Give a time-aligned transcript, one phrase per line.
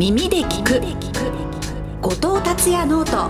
[0.00, 0.80] 耳で聞く。
[2.00, 3.28] 後藤達也 note。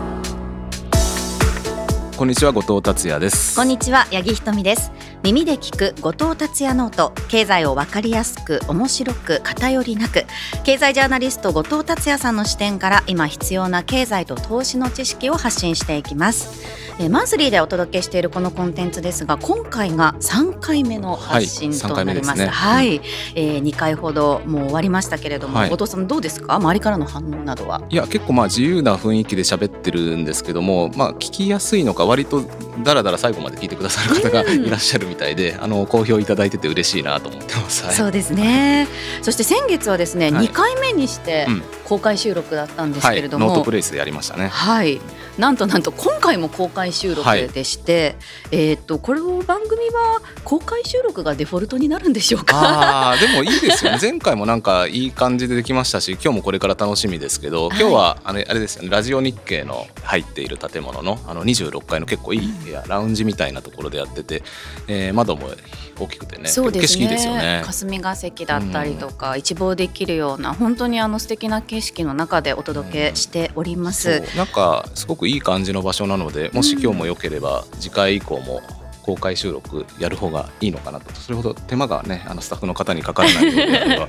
[2.17, 3.57] こんにちは後藤達也です。
[3.57, 4.93] こんにちは八木ひとみです。
[5.25, 7.13] 耳で聞く後藤達也 note。
[7.27, 10.27] 経済をわかりやすく面白く偏りなく。
[10.63, 16.65] 経済ジャーナリスト後藤達也さんの視点から今必要な経済と投資の知識を発信していきます
[17.03, 22.29] えマンスリーでお届けしているこのコンテンツですが今回が3回目の発信となります。
[22.29, 22.47] はい、ね。
[22.47, 23.01] はい、
[23.35, 26.57] えー、2回ほどもう終わりましたけれども、はい、後藤さんどうですか？
[26.57, 27.81] 周りからの反応などは？
[27.89, 32.45] いや結構まあ自由な雰囲気で喋ってるんですけどもまあ聞きやすいのか割と
[32.85, 38.87] だらだら最後まで聞いてくださる方がいらっしゃるみたいで、あの好評いただいてて嬉しいなと思ってます、はい、そうですね。
[39.23, 41.47] そして先月はですね、はい、2回目にして
[41.85, 44.49] 公開収録だったんですけれども、ノートプレイスでやりましたね。
[44.49, 45.01] はい
[45.41, 48.17] なんとなんと今回も公開収録でして、
[48.51, 53.13] はい、えっ、とこれを番組は公開収録がデフォルトになるんでしょうか？
[53.13, 53.99] あでもいいですよね。
[54.03, 58.91] 前回もなんかいい感じでできましたし、今日もこれから楽しみですけど、今日はあれあれですよね。
[58.91, 64.43] ラジオ日経の入っている建物のあの26階の結構いい部屋、ラウンジみたいなところでやってて、
[64.89, 65.49] えー、窓も
[66.01, 67.07] 大きくてね、そうですね。
[67.07, 67.63] 景色ですよね。
[67.65, 74.25] 霞が関だったりとか、うん、一望できるような本当にあの素敵な景色の中でお届けしております。
[74.31, 78.63] うん、なんかすごくいい感じの場所なので、もし今日も良ければ次回以降も
[79.03, 81.13] 公開収録やる方がいいのかなと。
[81.15, 84.09] それほど手間がねあのスタッフの方にかからないので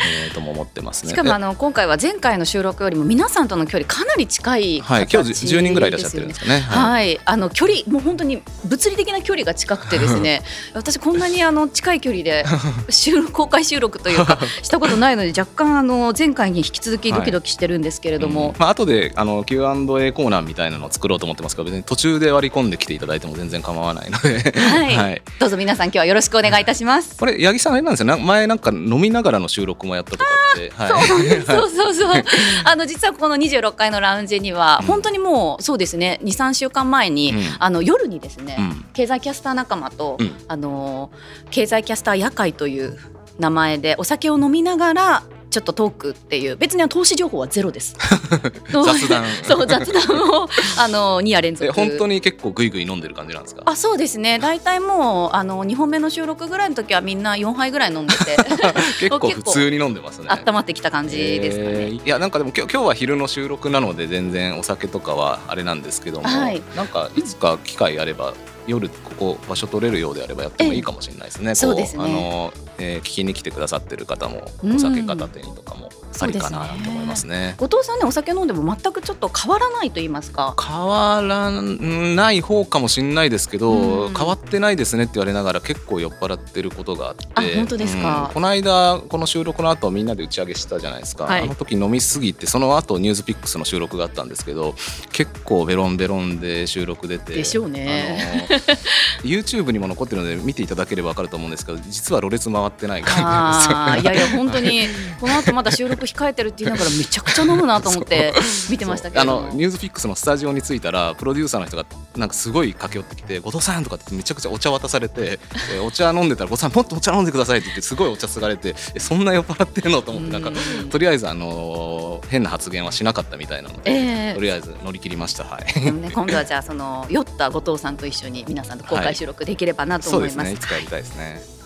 [0.00, 1.10] えー、とも思ってますね。
[1.10, 6.60] しかもあの今回は前回の収録よりも皆さんとの距離かなり近いはい今日10人ぐらいいらっしゃってるんですかね。
[6.60, 10.42] はい、はい、あの距離もう本当に物理的な距離が近くてですね。
[10.74, 12.44] 私こんなにあの近い距離で
[12.90, 24.52] 収録 公開収録というか したことないので若干あの前回に引き続きドキドキしてるんですけれども、はいうん、まあ後であの Q&A コーナーみたいなのを作ろうと思ってますけど別に途中で割り込んできていただいても全然構わないので。
[24.58, 27.16] はい、はい、どうぞ皆さん今日はよろしくお願いいたします。
[27.16, 32.24] これ八木さんあれなんですよ前なんか飲みながらの収録もやったとかって はい、そうそうそう。
[32.64, 36.20] あの実はこの26階のラウンジには、本当にもうそうですね。
[36.22, 41.10] 23週間前に、うん、あの夜にですね、うん、経済キャスター仲間と、うん、あの
[41.50, 42.98] 経済キャスター夜会という
[43.38, 46.56] 名前でお酒を飲みながらちょっとトークっていう。
[46.56, 47.96] 別に投資情報はゼロです。
[48.70, 49.24] 雑談。
[49.42, 50.48] そう雑談を
[50.78, 51.72] あの2夜連続。
[51.72, 53.62] 本当に結構グイグイ飲んでる感じなんですか？
[53.64, 54.38] あそうですね。
[54.38, 58.36] 大体もうあの2本目の収録ぐらいの時はみんな4杯ぐらい飲んでて。
[59.00, 60.28] 結構普通に飲んでますね。
[60.28, 68.34] 温まってきた感じですかね、えー、いやなんかでも今日今日は昼の収録なので全然お酒とかはあれなんですけども、はい、なんかいつか機会あれば
[68.68, 71.54] 夜ここ場所取れるようであればやってもいいかもしれないですね。
[71.54, 72.04] そうですね。
[72.04, 75.88] あの、えー、聞きに来てくださってる方もお酒片手にとかも
[76.20, 77.54] ありかなと思いますね。
[77.58, 80.54] 後藤さんねお酒飲んでも全くちょっと変わらないと言いますか。
[80.60, 87.26] 変わらない方かもしれないですけど、変わってないですねって言われながら結構酔っ払ってることがあって。
[87.34, 91.24] あ本当ですか、うん、この間この収録の後みんなで打ち上げしたじゃないですか。
[91.24, 94.74] はい、あの時飲みすぎてその後ニュースピックスの収録があったんですけど
[95.12, 97.34] 結構ベロンベロンで収録出て。
[97.34, 98.48] でしょうね。
[99.22, 104.86] YouTube にも残ってるので見ていただければ分かると思うんですけど実はろれつ回ってない感じいやいや本当に
[105.20, 108.32] この後まだ収録控えてるって言いながらめちゃくちゃ飲むなと思って
[108.70, 111.84] 見てましたけどあのニュースピックスのスタジオに着いたらプロデューサーの人が
[112.16, 115.38] なんかすごい駆け寄ってきて「後藤さん」とかってめちゃくちゃお茶渡されて
[115.74, 120.50] 「えお茶飲んでたら後藤さんもっとお茶飲んでください」って言ってすごいお茶すがれてえそんな酔っ払ってるのと思ってなんか
[120.90, 125.44] とりあえずあの変な発言はしなかったみたいなので、えー、とりあえず乗り切りました。
[125.44, 130.38] はい、ね、今度はじゃあその酔った後藤さんと一緒に皆さんと公開収録できればなと思います。
[130.38, 131.57] はい、ね、いつかやりたいですね。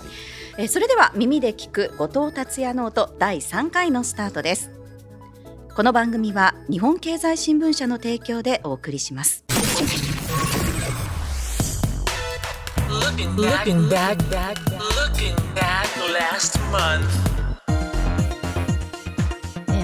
[0.58, 4.70] えそれでは耳で聞く後藤達也ノート第3回のスタートです
[5.74, 9.44] この番組は日本経済新聞社の提供でお送りします.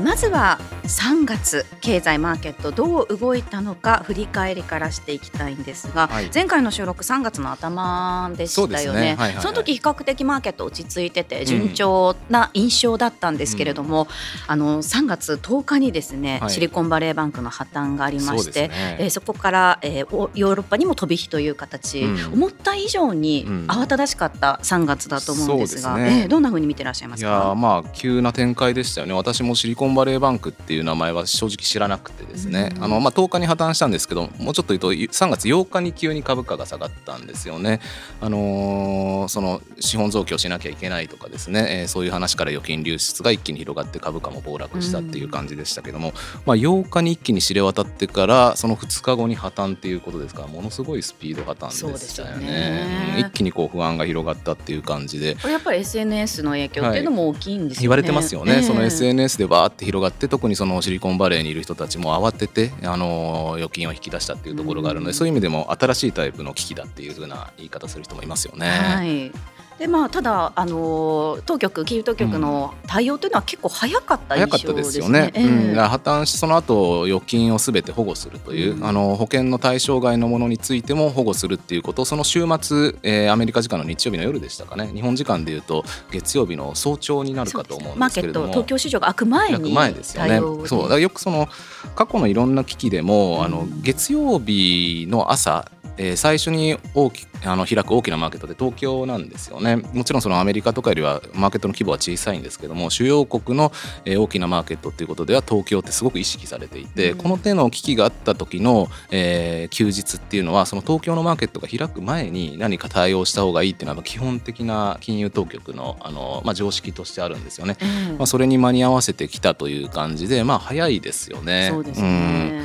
[0.02, 0.58] まずは
[0.88, 9.14] 3月経済マーケットどう動いたのか振り返りからしていきたいんですが、はい、前回の収録3月の頭でしたよね。
[9.16, 9.32] そ、ね。
[9.34, 14.08] はい、その時比較的マーケット落ち着いてて順調な印象だったんですけれども、うん、
[14.46, 27.28] あの3月10日にですね、はい、シリコンバレーバンクの破綻がありましてそ、ね、えー、そこから、えー、ヨーロッパにも飛び火という形、うん、思った以上に慌ただしかった3月だと思うんですが、うん、えー、どんなふうに見てらっしゃいますか？
[27.28, 29.12] いやまあ急な展開でしたよね。
[29.12, 37.80] 私もシリコンバレーバンクっていう名前は正直知らなくてですね、あのまあ、10日に破綻したんですけどもうちょっと言うと3月8日に急に株価が下がったんですよね。
[38.20, 46.12] あのー、その資本増強しなきゃいけないとかですね、えー、そういう話から預金流出が一気に広がって株価も暴落したっていう感じでしたけども、
[46.46, 50.38] まあ、8日に一気に知れ渡ってからその2日後に破綻っていうことですか。
[50.42, 52.46] らものすごいスピード破綻でしたよね。
[52.46, 53.16] ね。
[53.18, 55.36] 一気にこう不安が広がったっていう感じで。
[55.36, 68.68] これやっぱり SNS の影響っていうのも大きいんですよね、はい、言われてますよね、えー、その SNS でバーって広がって特にそのシリコンバレーにいる人たちも慌ててあの預金を引き出したっていうところがあるので、うん、そういう意味でも新しいタイプの危機だっていうふうな言い方する人もいますよね。
[68.68, 75.30] はいでまあ、ただ、あの当局、金融当局の対応というのは結構早かった印象です、ね、早かったですよね。
[75.34, 82.04] えー、うん、破綻しその後預金をすべて保護するという、うん、あの保険の対象外のものについても保護するっていうこと。
[82.04, 84.90] その週末、えー、アメリカ時間の日曜日の夜でしたかね。
[84.92, 88.48] 日本時間でいうと月曜日の早朝になるかと思うんですけれども。
[88.48, 90.40] 東京市場が開く前に前ですよね。
[90.66, 90.88] そう。
[90.88, 91.48] だよくその
[91.94, 99.76] 過去のいろんな危機でも、うん、あの月曜日の朝えー、最初に大きあの開く大きなマーケットで東京なんですよね。
[99.76, 103.72] もちろんそのアメリカとかよりはマーケットの規模は小さいんですけども主要国の、
[104.04, 117.76] えー、大きなマーケットということでは東京ってすごく意識されていて、うん、この手の危機があった時の、えー、休日っていうのはその東京のマーケットが開く前に何か対応した方がいいっていうのは基本的な金融当局のあの、まあ、常識としてあるんですよね、
[118.10, 121.68] うん、まあ、それに間に合わせてきたという感じでまあ早いですよね。
[121.70, 122.08] そうですね、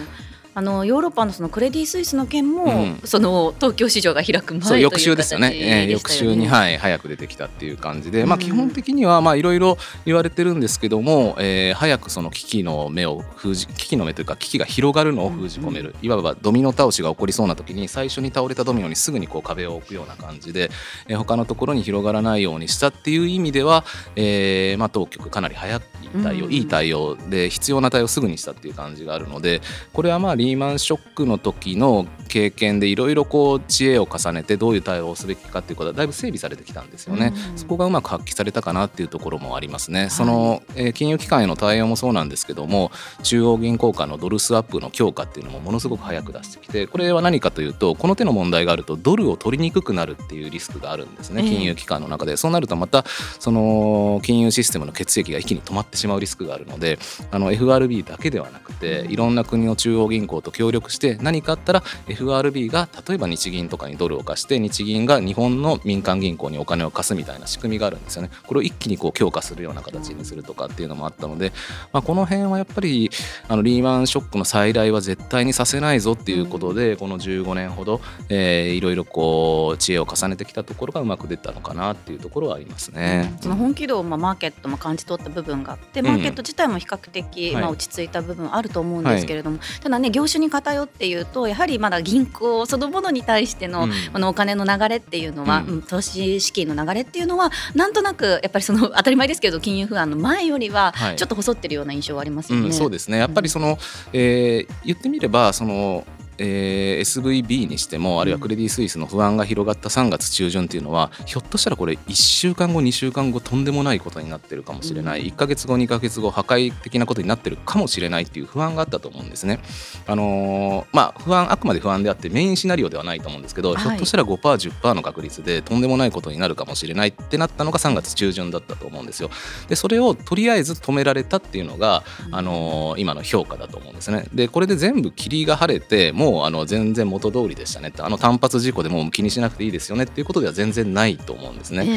[0.07, 0.12] うん
[0.55, 20.69] あのヨーロッパのそのクレディ・スイスの件も、うん、その東京市場が開く前う翌週ですよね、えー、翌週に、はい、早く出てきたっていう感じで、まあ、基本的にはまあいろいろ言われてるんですけども、えー、早くその危機の目を封じ危機の目というか危機が広がるのを封じ込める、いわばドミノ倒しが起こりそうな時に最初に倒れたドミノにすぐにこう壁を置くような感じで、
[21.07, 23.83] えー、他のところに広がらないようにしたっていう意味では、
[24.15, 25.81] えーまあ、当局かなり早い
[26.21, 29.61] 対応、いい対応で必要な対応をすぐにしたっていう感じがあるので
[29.93, 42.91] これはまあリーマンショックの時の経験でいろいろこう知恵を重ねてどういう対応をすべきかっていうことはだいぶ整備されてきたんですよね、うん、そこがうまく発揮されたかなっていうところもありますね、はい、その、えー、金融機関への対応もそうなんですけども
[43.21, 53.05] 中央銀行間のドルスワップの強化っていうのもものすごく早く出してきてこれは何かというとこの手の問題があるとドルを取りにくくなるっていうリスクがあるんですね金融機関の中で、そうなるとまた
[53.39, 56.97] その金融システムの血液が一気に止まってしまうリスクがあるので
[57.29, 68.29] あの FRB だけではなくていろんな国の中央銀行と協力して何かあったら FRB が例えば日銀とかにドルを貸して日銀が日本の民間銀行にお金を貸すみたいな仕組みがあるんですよね。
[68.47, 71.51] これを一気にこう強化するような形にするとかっていうのもあったので、
[71.91, 73.09] まあ、この辺はやっぱり
[73.47, 83.35] あのリーマンショックの再来は絶対にさせないぞっていうことでこの15年ほど、えー、いろいろこう知恵を重ねてきたところがうまく出たのかなっていうところはありますね。
[83.41, 102.67] その本気度をまあマーケットも感じ取った部分があってマーケット自体も比較的、まあ、落ち着いた部分あると思うんですけれども、はい、ただね業種に偏っていうとやはりまだ銀行そのものに対しての,、あのお金の流れっていうのは、うん、投資資金の流れっていうのはなんとなくやっぱりその 当たり前ですけど金融不安の前よりはちょっと細ってるような印象はありますよね。
[102.67, 103.17] うん、そうですね。
[103.17, 103.77] やっぱりその、
[104.11, 106.05] えー、言ってみればその
[106.37, 119.59] えー、SVB にしてもあるいはクレディ・スイスの不安が広がった3月中旬っていうのはひょっとしたらこれ1週間後2週間後とんでもないことになってるかもしれない、1か月後2か月後破壊的なことになってるかもしれないっていう不安があったと思うんですね。
[120.07, 129.29] あのー、まあ不安あくまで不安であってメインシナリオではないと思うんですけど、はい、ひょっとしたら 5%10% の確率でとんでもないことになるかもしれないってなったのが3月中旬だったと思うんですよ。
[129.67, 134.25] でそれをとりあえず止められたっていうのが、あのー、今の評価だと思うんですね。
[134.33, 141.87] でこれで全部霧が晴れてもうあの全然元通りでしたねってあの単発事故でもう気にしなくていいですよねっていうことでは全然ないと思うんですね。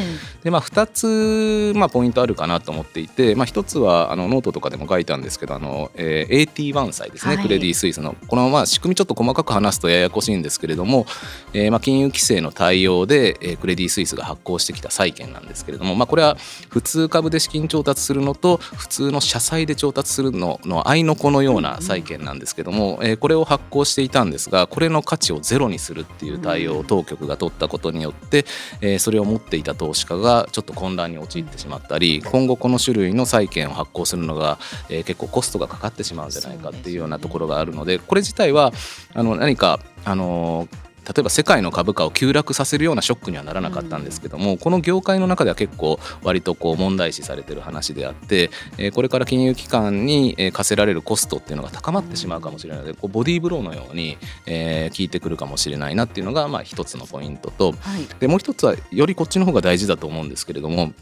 [0.43, 8.17] でまあ2つ、まあ、ポイントあるかなと思っていて、まあ、1つはあのノートとかでも書いたんですけどあの、えー、AT1 債ですね、はい、クレディ・スイスの。
[8.27, 11.07] このまあ仕組みちょっと細かく話すとややこしいんですけれども、
[11.53, 16.37] えー、まあ金融規制の対応で、えー、クレディ・スイスが発行してきた債券なんですけれども、まあ、これは
[16.69, 28.47] 普通株で資金調達するのと普通の社債で調達するのの合いの子のような債券なんですけども、えー、これを発行していたんですががこれの価値をゼロにするっていう対応を当局が取ったことによって、
[28.81, 34.59] えー、それを持っていた投資家がちょっと混乱に陥ってしまったり今後この種類の債券を発行するのが、
[34.89, 38.73] えー、結構コストがかかってしまうんじゃないかっていうようなところがあるのでこれ自体は
[39.15, 40.69] あの何かあの
[41.07, 52.83] 例えば世界の株価を急落させるようなショックにはならなかったんですけども、この業界の中では結構割とこう問題視されてる話であって、えこれから金融機関に課せられるコストっていうのが高まってしまうかもしれない。
[52.83, 57.75] のでこうボディーブローのように、え効いてくるかもしれないなっていうのがまあ一つのポイントと、
[58.19, 60.93] でもう一つはよりこっちの方が大事だと思うんですけれども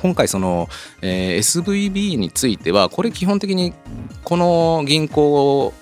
[0.00, 0.68] 今回その、
[1.00, 3.72] えー、SVB についてはこれ基本的に
[4.22, 5.72] この銀行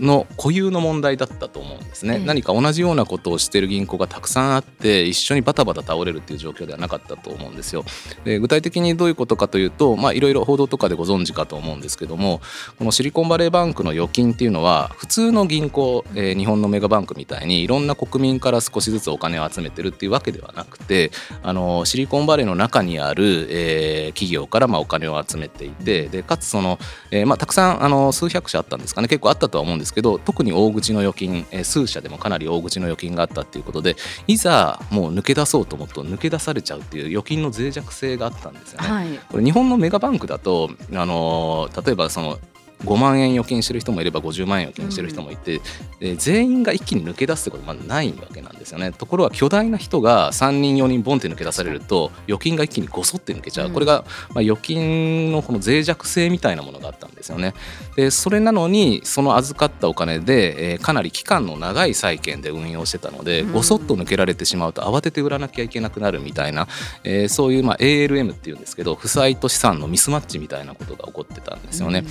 [0.00, 7.84] の固有の問題だったと思うんですね、何か同じようなことをしている銀行がたくさんあって一緒にバタバタ倒れるっていう状況ではなかったと思うんですよ。
[8.24, 12.40] で具体的にどういうことかというといろいろ報道とかでご存知かと思うんですけども
[12.78, 21.10] このシリコンバレーバンクの預金っていうのは普通の銀行、えー、日本のメガバンクみたいにいろんな国民から少しずつお金を集めてるっていうわけではなくて
[21.42, 26.78] あのシリコンバレーの中にある、えー、企業からまあお金を集めていてでかつその、
[27.10, 29.08] えーまあ、たくさんあの数百社あったんですかね。
[29.08, 38.88] 結構あったとは思うんですけど特に大口の預金、えー、数社でもかなり大口の預金があったっていうことでいざもう抜け出そうと思うと抜け出されちゃうっていう預金の脆弱性があったんですよね。
[38.88, 42.38] はい、これ日本のメガバンクだとあの例えばその
[42.82, 45.60] 5万円預金してる人もいれば50万円預金してる人もいて、
[46.00, 48.92] うん、全員が一気に抜け出すってことはないわけなんですよね。
[48.92, 57.54] ところが巨大な人が3人4人ボンって抜け出されると預金が一気にごそって抜けちゃう、これがまあ預金のこの脆弱性みたいなものがあったんですよね。
[57.96, 66.68] でそれなのにその預かったお金で、えー、かなり期間の長い債券で運用してたので、ごそっと抜けられてしまうと慌てて売らなきゃいけなくなるみたいな、
[67.04, 72.04] えー、そういうまあ ALM っていうんですけど負債と資産のミスマッチみたいなことが起こってたんですよね。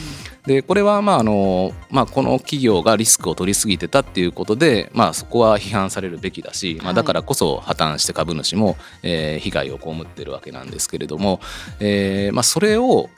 [0.46, 11.39] でこれはまああの、まあ、この企業がリスクを取りすぎてたっていうことで、まあ、そこは批判されるべきだし、まあ、だからこそ破綻して株主も、えー、被害を被ってるわけなんですけれども、
[11.79, 13.10] えーまあ、それを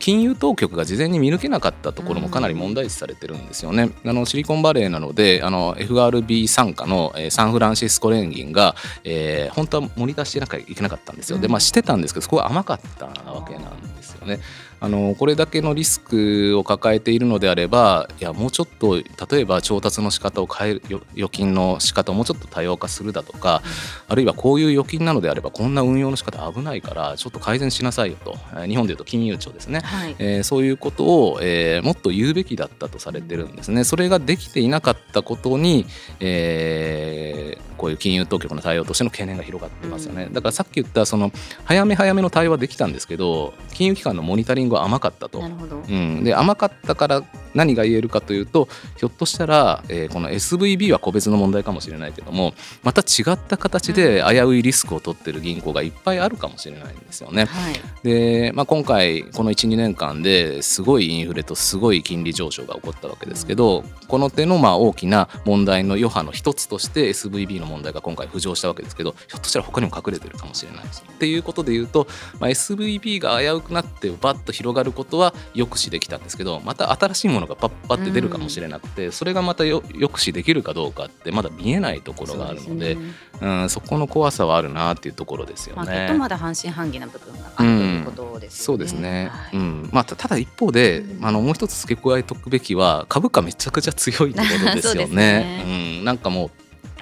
[0.00, 3.90] 金融当局が事前に見抜けなかったところもかなり問題視されてるんですよね。
[4.04, 8.74] あのシリコンバレーなのであの FRB 傘下の、えー、サンフランシスコ連銀が、
[9.04, 11.38] えー、本当は盛り出してなきゃいけなかったんですよ。
[11.38, 14.40] でまあしてたんですけどそこは甘かったわけなんですよね。
[14.82, 20.82] あのこれだけのリスクを抱えているのであればいやもうちょっと例えば調達の仕方を変える
[21.14, 23.62] 預金の仕方をもうちょっと多様化するだとか、
[24.08, 33.84] あるいはこういう預金なのであればこんな運用の仕方危ないからちょっと改善しなさいよと日本でいうと金融庁ですね、はい、えー、そういうことを、えー、もっと言うべきだったとされてるんですね。
[33.84, 35.86] それができていなかったことに、
[36.20, 40.28] えー、こういう金融当局の対応としての懸念が広がってますよね。
[40.32, 41.32] だからさっき言ったその
[41.64, 45.40] 早め早めの対応はできたんですけど金融機関のモニタリンググは甘かったと。
[45.40, 57.46] うん、で甘かったから何が言えるかというとひょっとしたら、えー、この SVB は個別の問題かもしれないけどもまた違った形で危ういリスクを取ってる銀行がいっぱいあるかもしれないんですよね。
[57.46, 72.06] はい、で、まあ、今回この12年間ですごいインフレとすごい金利上昇が起こったわけですけど、この手のまあ大きな問題の余波の一つとして SVB の問題が今回浮上したわけですけどひょっとしたら他にも隠れてるかもしれないっていうことで言うと、
[72.38, 86.06] まあ、SVB が危うくなってバッと広がることは抑止できたんですけどまた新しいものがパッパって出るかもしれなくて、それがまた抑止できるかどうかってまだ見えないところがあるのでそ、ね、うん、そこの怖さはあるなっていうところですよね。
[86.08, 89.90] まあ、まだ半信半疑な部分がある、ということです、ね、そうですね、はい、うん。
[89.92, 95.14] まあ、ただ一方で、あのもう一つ付け加えておくべきは株価めちゃくちゃ強いところですよね。
[95.14, 95.64] ね。
[95.98, 96.50] うん、なんかもう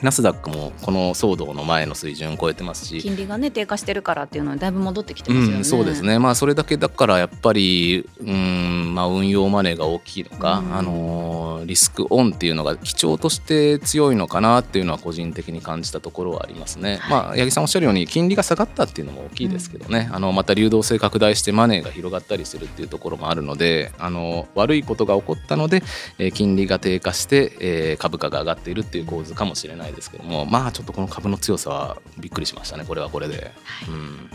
[0.02, 3.00] ナスダックもこの騒動の前の水準を超えてますし。
[3.00, 6.18] 金利がね低下してるからっていうのはだいぶ戻ってきてますよね、うん、そうですね。
[6.18, 25.82] まあそれだけだからやっぱりうんまあ運用マネーが大きいのか、うん、あのリスクオンっていうのが基調として強いのかなっていうのは個人的に感じたところはありますね、はい、まあ八木さんおっしゃるように金利が下がったっていうのも大きいですけどね、うん、あのまた流動性拡大してマネーが広がったりするっていうところもあるのであの悪いことが起こったので、
[26.18, 32.84] えー、金利が低下して、えー、株価が上がっているっていう構図かもしれないですけどもまあちょっとこの株の強さはびっくりしましたね。
[32.84, 33.52] これはこれで。
[33.64, 34.30] はい、うん。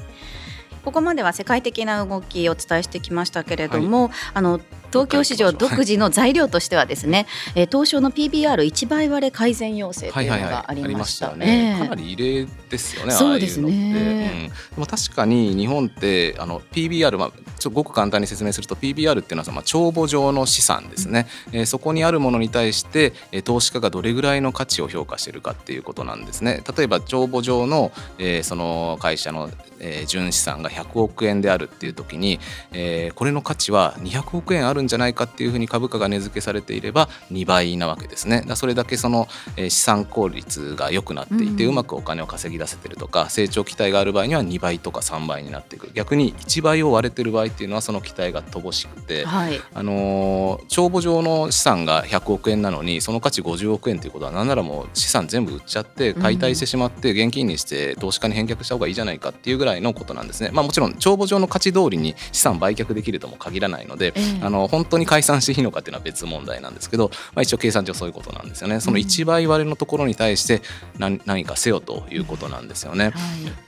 [0.84, 4.60] ここまでは世界的な動きをお伝えしてきましたけれども、はい、あの
[4.94, 13.12] 東京市場独自の材料としてはですね、はい、東証の PBR1 倍割れ改善要請というのがありました,、ね、かなり異例ですよね。
[13.12, 13.72] そうですね。
[13.72, 26.62] うん、でも確かに日本ってあの PBR まあちょごく簡単に説明すると PBR っていうのはまあ帳簿上の資産ですね、うん、えー、そこにあるものに対して、えー、投資家がどれぐらいの価値を評価しているかっていうことなんですね。
[26.78, 32.40] 例えば帳簿上の、えー、その会社の、えー、純資産が100億円であるっていう時に、
[32.74, 38.44] えー、これの価値は200億円あるんじゃないかっていうふうに株価が値付けされていれば2倍なわけですね。
[38.48, 45.92] だそれだけその、えー、資産効率が良くなっていて、うまくお金を稼ぎ出せてるとか成長期待がある場合には2倍とか3倍になっていく。
[45.94, 60.50] 逆に1倍を割れてる場合っていうのはその期待が乏しくて、はい、あの帳簿上の資産が100億円なのにその価値50億円ということは何ならもう資産全部売っちゃって解体してしまって現金にして投資家に返却した方がいいじゃないかっていうぐらいのことなんですね。
[60.52, 68.80] まああ、もちろん帳簿上の価値通りに資産売却できるとも限らないので、えー、あの本当に解散していいのかっていうのは別問題なんですけど、まあ、一応計算上そういうことなんですよね。
[68.80, 70.64] その1倍割れのところに対して
[70.98, 73.06] 何何かせよということなんですよね。
[73.06, 73.12] は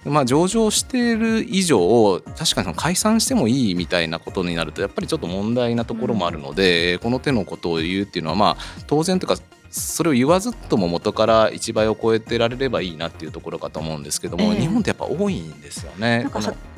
[0.07, 16.27] い、まあ、上場している以上確かにその解散してもいいみたいなことになるとやっぱりちょっと問題なところもあるので、うん、この手のことを言うっていうのはまあ当然というかそれを言わずとも元から1倍を超えてられればいいなっていうところかと思うんですけども、えー、日本ってやっぱ多いんですよね。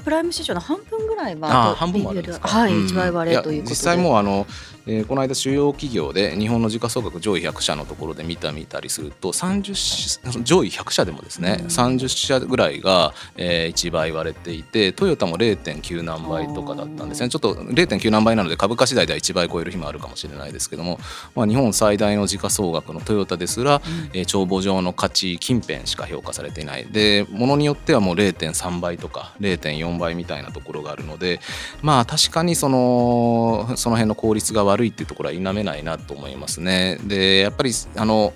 [0.07, 2.47] プライム市場の半分ぐらいは半分もあるんですか？
[2.47, 3.69] はい、1倍割れということで。
[3.71, 4.47] 実際もうあの
[4.89, 17.27] えー、この間主要企業で日本の時価総額上位100社のところで見た見たりすると30上位100社でもですね、うん、30社ぐらいが、えー、1倍割れていてトヨタも0.9何倍とかだったんですね。
[17.27, 20.99] ちょっと0.9何倍なので株価次第では1倍超える日もあるかもしれないですけども、
[21.35, 23.81] まあ、日本最大の時価総額のトヨタですら、うん、
[24.13, 26.85] えー、帳簿上の価値近辺しか評価されていない。
[26.85, 31.42] でものによってはもう0.3倍とか0.4倍みたいなところがあるので
[31.82, 37.00] まあ確かにそのその辺の効率が悪悪いっていうところは否めないなと思いますね。
[37.04, 38.34] でやっぱりあの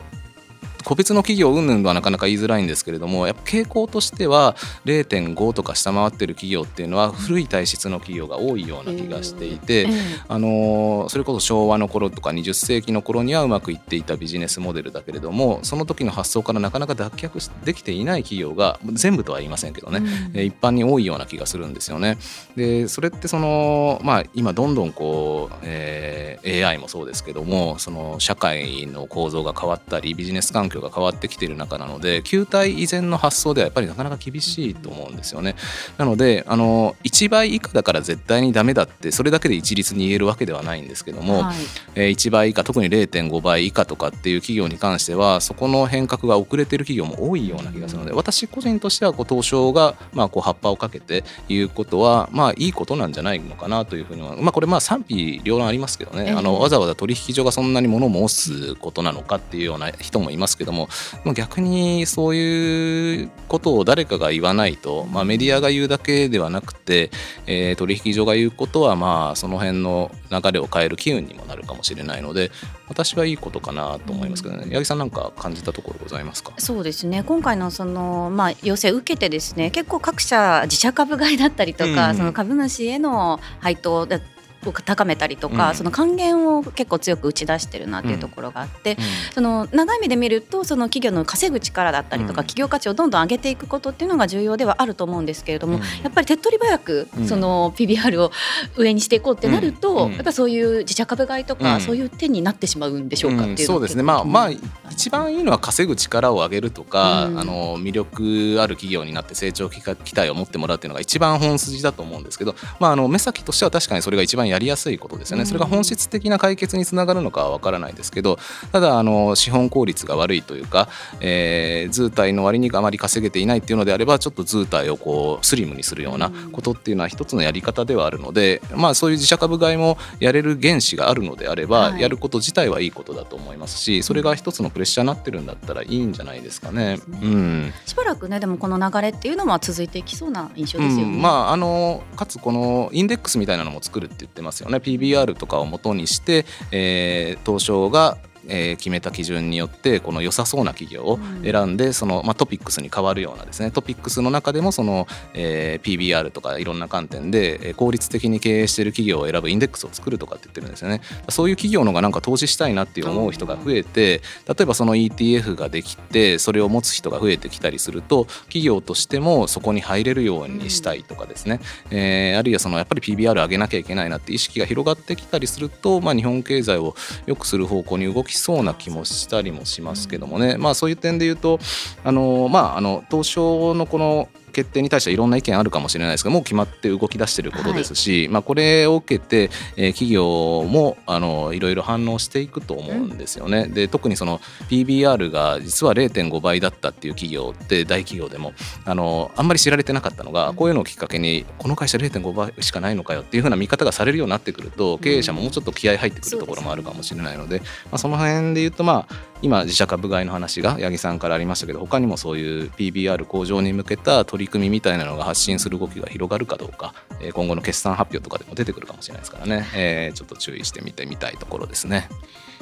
[0.84, 9.88] 個別の企業云々はなかなか言いづらいんですけれどもやっぱ傾向としては0.5とか下回ってる企業っていうのは古い体質の企業が多いような気がしていて、
[10.28, 20.00] あのそれこそ昭和の頃とか20世紀の頃にはうまくいっていたビジネスモデルだけれどもその時の発想からなかなか脱却できていない企業が全部とは言いませんけどね、
[20.34, 22.18] うん、一般に多いような気がするんですよね。
[22.56, 35.56] でそれってその、まあ、今どんどんこう、えー、AI もそうですけどもその社会の構造が変わったりビジネス環境が変わってきている中なので球体以前の発想ではやっぱりなかなか厳しいと思うんですよね。
[35.98, 41.56] なのであの1倍以下だから絶対にダメだってそれだけで一律に言えるわけではないんですけども、はい、
[41.96, 60.88] えー、1倍以下特に0.5倍以下とかっていう企業に関してはそこの変革が遅れている企業も多いような気がするので私個人としてはこう東証がまあこう葉っぱをかけていうことはまあいいことなんじゃないのかなというふうにまあこれまあ賛否両論ありますけどね、えー、あのわざわざ取引所がそんなに物申すことなのかっていうような人もいますけども
[61.34, 67.10] 逆にそういうことを誰かが言わないと、まあ、メディアが言うだけではなくて、
[67.48, 72.52] えー、取引所が言うことはまあその辺の流れを変える機運にもなるかもしれないので
[72.88, 76.54] 私はいいことかなと思いますけどね、八木さんなんか感じたところございますか？
[76.58, 77.24] そうですね。
[77.24, 84.20] 今回のその、まあ、要請を受けてですね結構各社自社株買いだったりとか、うん、その株主への配当だ
[84.66, 88.98] を高めたりとか、うん、その還元を結構強く打ち出してるなっていうところがあって、うん、
[89.34, 98.32] その長い目で見るとその企業の稼ぐ力だったりとか、企業価値をどんどん上げていくことっていうのが重要ではあると思うんですけれども、やっぱり手っ取り早くその PBR を
[98.78, 104.04] 上にしていこうってなると、やっぱそういう自社株買いとか、そういう点になってしまうんでしょうかっていう、そうですね。
[104.04, 104.50] まあまあ
[104.92, 109.82] 一番いいのは稼ぐ力を上げるとか、あの魅力ある企業になって成長期
[110.16, 118.38] 待を持ってもらうっていうのが一番本筋だと思うんですけど、まあ、あの目先としては確かにそれが一番やりやすいことですよね、それが本質的な解決につながるのかは分からないですけど
[118.72, 137.00] ただあの資本効率が悪いというか、えー、図体の割にあまり稼げていないっていうのであればちょっと図体をこうスリムにするようなことっていうのは一つのやり方ではあるので、まあ、そういう自社株買いもやれる原資があるのであれば、やること自体はいいことだと思いますしそれが一つのプレッシャーになってるんだったらいいんじゃないですかね。
[137.22, 141.14] うん、しばらくねでもこの流れっていうのは続いていきそうな印象ですよね。
[141.14, 144.78] うん、まああのかつこのインデックスみたいなのも作るって言ってますよね。
[144.78, 161.02] PBR とかを元にして、えー、東証がえー、決めた基準によってこの良さそうな企業を選んで、うん、そのまあ、トピックスに変わるようなですねトピックスの中でもその、えー、PBR とかいろんな観点で効率的に経営している企業を選ぶインデックスを作るとかって言ってるんですよね。
[161.30, 171.60] そういう企業のがなんか投資したいなって思う人が増えて例えばその ETF ができてそれを持つ人が増えてきたりすると企業としてもそこに入れるようにしたいとかですね、
[171.92, 181.60] うん、えー、あるいはそのやっぱり PBR 上げなきゃいけないなって意識が広がってきたりすると、まあ、日本経済を良くする方向に動きそうな気もしたりもしますけどもね、まあ、そういう点で言うと
[182.04, 193.66] あの、まあ、あの東証のこの決定に対してはいろんな意見あるかもしれないですがもう決まって動き出していることですし、はい、まあ、これを受けて、えー、企業もあのいろいろ反応していくと思うんですよね。
[193.68, 198.54] うん、で特にその PBR が実は0.5倍だったっていう企業って大企業でも
[198.86, 222.10] あのあんまり知られてなかったのが、こういうのをきっかけにこの会社0.5倍しかないのかよっていうふうな見方がされるようになってくると経営者ももうちょっと気合入ってくるところもあるかもしれないので、まあ、その辺で言うとまあ今自社株買いの話が八木さんからありましたけど他にもそういう PBR 向上に向けた取り組みみたいなのが発信する動きが広がるかどうか、え今後の決算発表とかでも出てくるかもしれないですからね、えー、ちょっと注意してみてみたいところですね。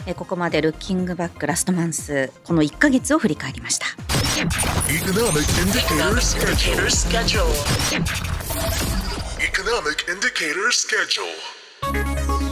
[0.06, 3.86] えここまでルッキングバックラストマンスこの1か月を振り返りました。
[9.40, 12.49] Economic Indicator Schedule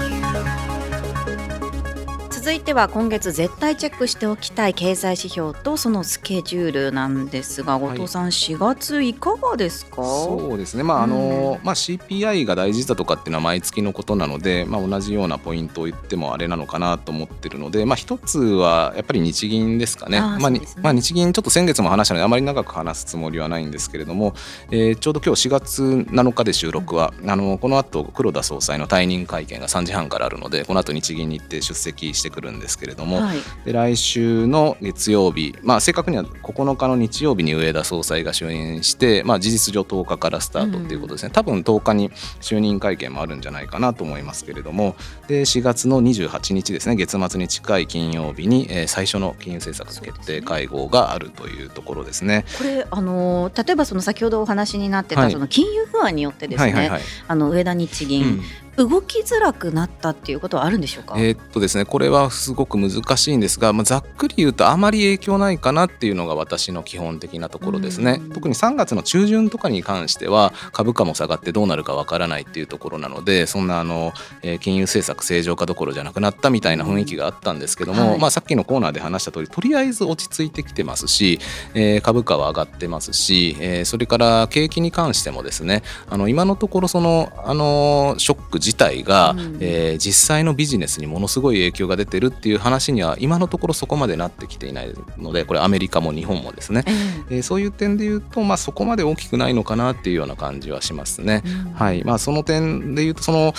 [2.48, 9.96] 続いては今月絶対チェックしておきたい経済指標とそのスケジュールなんですが後藤さん、はい、4月いかがですか？
[9.96, 20.22] そうですね、まああの、うん、まあ、CPI が大事だとかっていうのは毎月のことなので、まあ、同じようなポイントを言ってもあれなのかなと思ってるので、まあ、一つはやっぱり日銀ですかね。
[20.22, 20.62] まあ、ね。
[20.82, 24.34] まあ、日銀ちょっと先月も話したのであまり長く話すつもりはないんですけれども、
[24.72, 44.96] えー、ちょうど今日4月7日で収録は、うん、あのこの後黒田総裁の退任会見が3時半からあるのでこの後日銀に行って出席してくるんですけれども、はい、で来週の月曜日、まあ、正確には9日の日曜日に上田総裁が就任して、まあ、事実上10日からスタートということですね、うん、多分10日に就任会見もあるんじゃないかなと思いますけれども
[45.28, 52.46] で4月の28日ですね月末に近い金曜日に、えー、最初の金融政策決定会合があるというところですね。
[52.58, 56.92] これあの例えばその先ほどお話になってた、その金融不安によってですね、
[57.28, 58.42] あの上田日銀、うん
[58.78, 61.16] 動きづらくなったっていうことはあるんでしょうか？
[61.18, 68.22] えー、っとですね、これはすごく難しいんですが、まあ、ざっくり言うとあまり影響ないかなっていうのが私の基本的なところですね。
[68.34, 74.14] 特に3月の中旬とかに関しては株価も下がってどうなるかわからないっていうところなので、そんなあの、
[74.44, 81.40] えー、金融政策正常化どころじゃなくなったみたいな雰囲気があったんですけども、はい、まあさっきのコーナーで話した通り、とりあえず落ち着いてきてますし、
[81.74, 89.58] えー、株価は上がってますし、えー、それから景気に関してもですね、あの今のところそのあのショック自体が、うん。
[89.62, 96.84] えー、実際のビジネスにものすごい影響が出てるっていう話には今のところそこまでなってきていないのでこれアメリカも日本もですね、
[97.30, 101.44] えー、そういう点で言うと、まあ、そこまで大きくないのかなっていうような感じはしますね。
[101.46, 102.04] うん、はい。
[102.04, 103.54] まあ、その点で言うとその、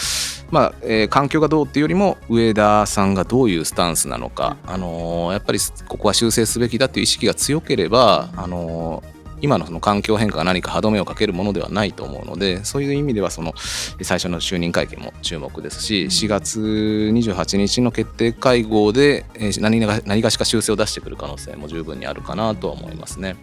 [0.50, 13.54] まあえー、環境がどうっていうよりも上田さんがどういうスタンスなのか、あのー、やっぱりここは修正すべきだっていう意識が強ければ、あのー今のその環境変化が何か歯止めをかけるものではないと思うのでそういう意味ではその
[14.02, 19.24] 最初の就任会見も注目ですし4月28日の決定会合で
[19.60, 23.36] 何が何がしか修正を出してくる可能性も十分にあるかなとは思いますね。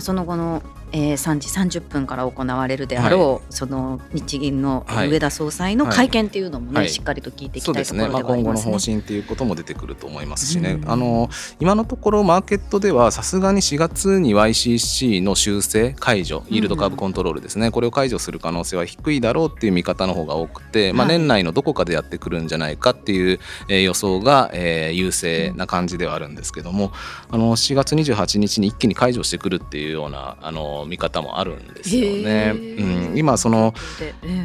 [0.00, 8.70] その後のえー、3時30分から行われるであろう、はい、その日銀の上田総裁の会見っていうのもね、はい、しっかりと聞いていきたいところではありますね。
[8.70, 26.92] 今後の方針っていうことも出てくると思いますしね、うん、あの今のところマーケットではさすがに4月に YCC の修正解除イールドカーブコントロールですね、うん、これを解除する可能性は低いだろうっていう見方の方が多くて、まあ、年内のどこかでやってくるんじゃないかっていう、えー、予想が、えー、優勢な感じではあるんですけども
[27.30, 32.52] あの4月28日に一気に解除してくるっていうようなあの見方もあるんんですよね。
[32.54, 33.74] うん、今その、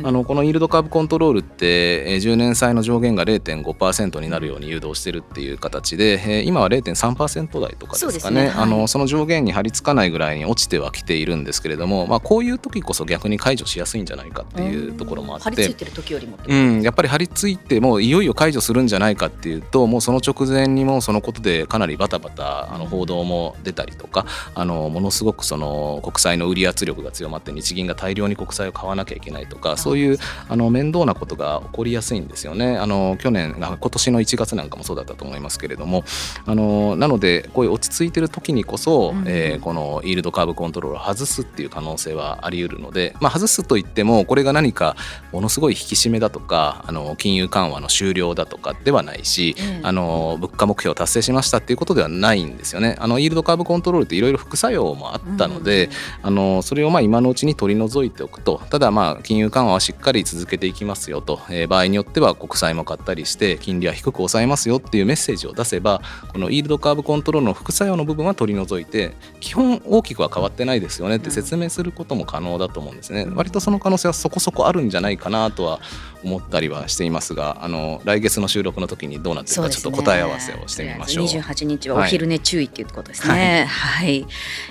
[0.03, 8.47] あのこのイールドカーブコントロールって10年債の上限が0.5%になるように誘導してるっていう形で今は0.3%台とかですかね、ね。
[8.49, 30.17] はい、あのその上限に張り付かないぐらいに落ちてはきているんですけれども、まあ、こういう時こそ逆に解除しやすいんじゃないかっていうところもあって、張り付いてる時よりも、うん、やっぱり張り付いてもういよいよ解除するんじゃないかっていうともうその直前にもそのことでかなりバタバタあの報道も出たりとかあのものすごくその国債の売り圧力が強まって日銀が大量に国債を買わなきゃいけないとかそういう
[30.49, 32.77] あの面倒なことが起こりやすいんですよね。
[32.77, 36.03] あの去年今年の1月なんかもそうだったと思いますけれども
[36.45, 44.95] あのなのでこういう落ち着いてる時にこそ、うん、えー、このイールドカーブコントロールを外すっていう可能性はあり得るので、まあ、外すといってもこれが何か
[45.31, 52.95] ものすごい引き締めだとかあの金融緩和の終了だとかではないし、うん、あの物価目標を達成しましたっていうことではないんですよね。
[52.99, 58.61] あのイールドカーブコントロールっていろいろ副作用もあったので、うん、あのそれをまあ今のうちに取り除いておくと。
[58.69, 66.01] ただまあ金融緩和はしっかり続けていきますよと、えー、場合によっては国債も買ったりして金利は低く抑えますよっていうメッセージを出せば
[66.31, 73.27] このイールドカーブコントロールの副作用の部分は取り除いて基本大きくは変わってないですよねって説明することも可能だと思うんですね。
[73.33, 75.79] 割とその可能性はそこそこあるんじゃないかなとは
[76.23, 81.25] 思ったりはしていますがあの来月の収録の時にどうなってるかちょっと答え合わせをしてみましょう。
[81.25, 83.65] うね、28日はお昼寝注意っていうことですね。
[83.69, 84.27] はい、はい、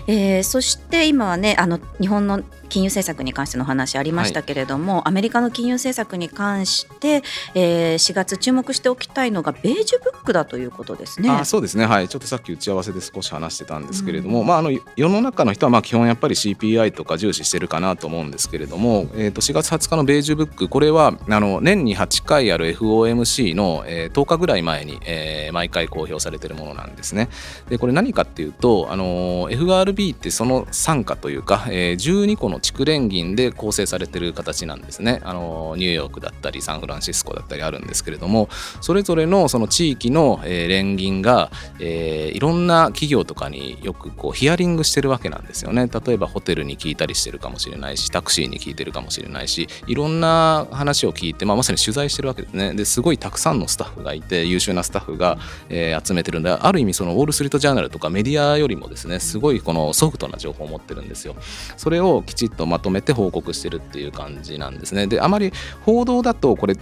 [0.07, 7.22] えー、そして今はねあの日本の金融政策に関しての話ありましたけれども、はい、アメリカの金融政策に関して、
[7.55, 11.31] えー、4月注目しておきたいのがベージュブックだということですね。
[11.31, 27.29] あそうですね、はい、ちょっとさっき打ち合わせで少し話してたんですけれども、うん、まあ、あの世の中の人はまあ基本やっぱり CPI とか重視してるかなと思うんですけれども、えー、と4月20日のベージュブックこれはああの年に8回ある FOMC の、えー、10日ぐらい前に、えー、毎回公表されているものなんですね。
[27.68, 35.21] でこれ何かっていうと、あの FRB ってその傘下というか、えー、12個の地区連銀で構成されてる形なんですね。
[35.25, 38.49] あのニューヨークだったりサンフランシスコだったりあるんですけれども
[38.81, 45.88] それぞれのその地域の、えー、連銀が、えー、いろんな企業とかによくこうヒアリングしてるわけなんですよね。
[45.88, 55.38] 例えばホテルに聞いたりしてるかもしれないしタクシーに聞いてるかもしれないしいろんな話を聞いて、まあ、まさに取材してるわけですねですごいたくさんのスタッフがいて優秀なスタッフが、
[55.69, 61.37] えー、集めてるんである意味そのウォール・ストリート・ジャーナルとかメディアよりもですねすごいこのソフトな情報を持ってるんですよ
[61.77, 65.07] それをきちっとまとめて報告してるっていう感じなんですね。
[65.07, 65.53] であまり
[65.85, 66.77] 報道だとこれ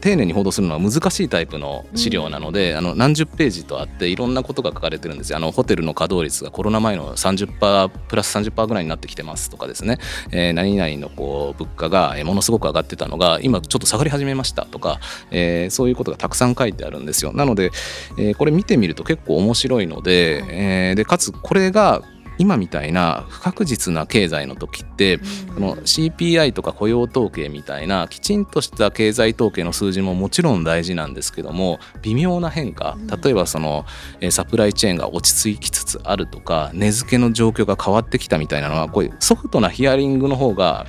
[0.00, 5.36] 丁寧に報道するのは難しいタイプの資料なので、うん、あの何十ページとあっていろんなことが書かれてるんですよ。
[5.36, 9.98] あのホテルの稼働率がコロナ前の30%プラス30%ぐらいになってきてますとかですね、
[10.30, 17.32] えー、何々のこう物価がものすごく上がってたのが今ちょっと下がり始めましたとか、えー、そういうことがたくさん書いてあるんですよ。
[17.32, 17.70] なので、
[18.18, 22.02] えー、これ見てみると結構面白いので,、えー、でかつこれが
[22.40, 25.18] 今みたいな不確実な経済の時って、
[25.54, 33.84] この CPI とか雇用統計みたいなきちんとした経済統計の数字ももちろん大事なんですけども微妙な変化例えばその
[34.30, 40.86] サプライチェーンが落ち着きつつあるとか値付けの状況が変わってきたみたいなのはこういうソフトなヒアリングの方が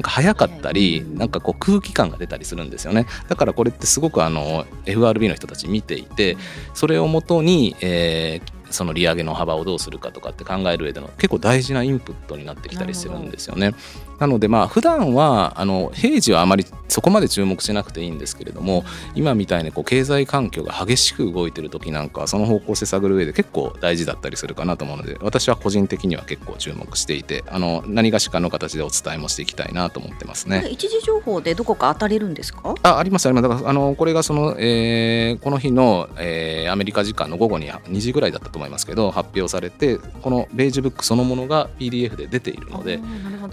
[0.00, 3.06] なんか早かったりなんかこう空気感が出たりするんですよね。
[3.28, 6.38] だからこれってすごくあの FRB の人たち見ていて
[6.72, 13.74] それをもとに、えー、その利上げの幅をどうするかとかって考える上での結構大事なインプットになってきたりするんですよね。
[14.20, 30.68] なのでまあ普段はあの平時はあまりそこまで注目しなくていいんですけれども今みたいにこう経済環境が激しく動いてる時なんかその方向性探る上で結構大事だったりするかなと思うので私は個人的には結構注目していてあの何がしかの形でお伝えもしていきたいなと思ってますね。
[30.70, 32.74] 一時情報でどこか当たれるんですか？
[32.82, 33.48] あありますあります。
[33.48, 43.00] だからあのこれがその、えー、この日の、えー、アメリカ時間の午後に2時ぐらいだったと思いますけど発表されてこのベージュブックそのものが PDF で出ているので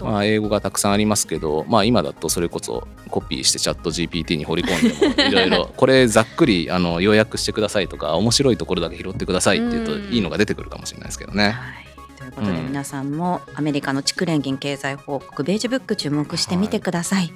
[0.00, 11.56] まあ、英語がたくさんありますけど、まあ、今だとそれこそコピーしてチャット GPT に掘り込んでもいろいろこれざっくりあの要約してくださいとか面白いところだけ拾ってくださいっていうといいのが出てくるかもしれないですけどね。
[12.16, 17.32] ということで皆さんもアメリカの地区連銀経済報告ベージュブック注目してみてください。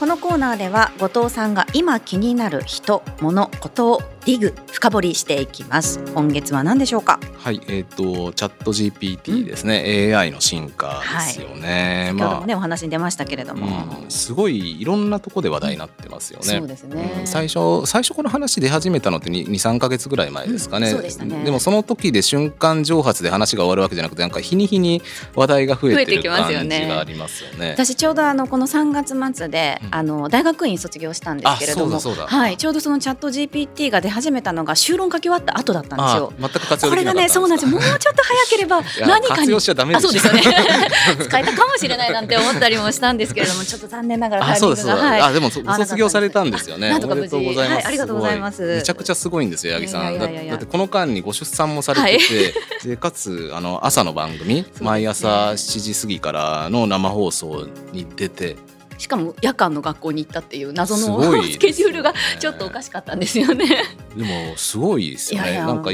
[0.00, 5.98] このコーナーでは後藤さんが今気になる人物ことをディグ深掘りしていきます。
[6.14, 7.18] 今月は何でしょうか？
[7.38, 13.66] はいえっ、ー、とチャット GPT ですね、うん、AI の進化ですよね、はい、まあ、ねお話に出ましたけれども、
[14.02, 21.42] うん、すごいいろんなとこで話題になってますよね、そうですね、うん、最初最初この話出始めたのって23か月ぐらい前ですかね,、そうでしたね。
[21.44, 25.02] でもその時で瞬間蒸発で話が終わるわけじゃなくてなんか日に日に
[25.34, 27.70] 話題が増えてる感じがありますよね。
[27.72, 32.00] 私ちょうどあのこの3月末で、あの大学院卒業したんですけれども。
[32.00, 36.32] はい、ちょうどそのチャット GPT が出始めたのが修論書き終わった後だったんですよ。
[36.38, 37.70] 全く活用これがねそうなんです。
[37.70, 40.42] もうちょっと早ければ何かにそうですよね。
[41.24, 45.20] 使えたかもしれないなんて思ったりもしたんですけれどもちょっと残念ながら タイミングがはい。
[45.20, 46.90] あでも卒業されたんですよね。
[46.90, 47.36] なんとか無事。
[47.36, 48.62] はい、ありがとうございます。
[48.62, 50.18] めちゃくちゃすごいんですよ八木さん。
[50.18, 52.54] だってこの間にご出産もされてて、
[52.88, 58.56] でかつあの朝の番組毎朝7時過ぎからの生放送に出て。
[59.00, 63.66] しかも夜間の学校に行ったっていう謎の、ね、 スケジュールがちょっとおかしかったんですよね。
[64.14, 65.52] でもすごいですよね。
[65.52, 65.90] いやいやなんか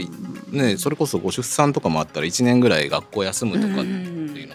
[0.50, 4.54] ねそれこそご出産とかもあったら1年ぐらい学校休むとかっていうの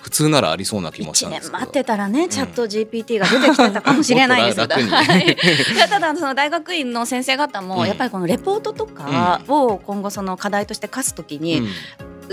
[0.00, 1.60] 普通ならありそうな気もしたんですけど。
[1.60, 4.66] 待ってたらね、チャット GPT が出てきてたかもしれないですよ。
[4.66, 11.62] いやただその大学院の先生方もやっぱりこのレポートとかを今後その課題として課すときに、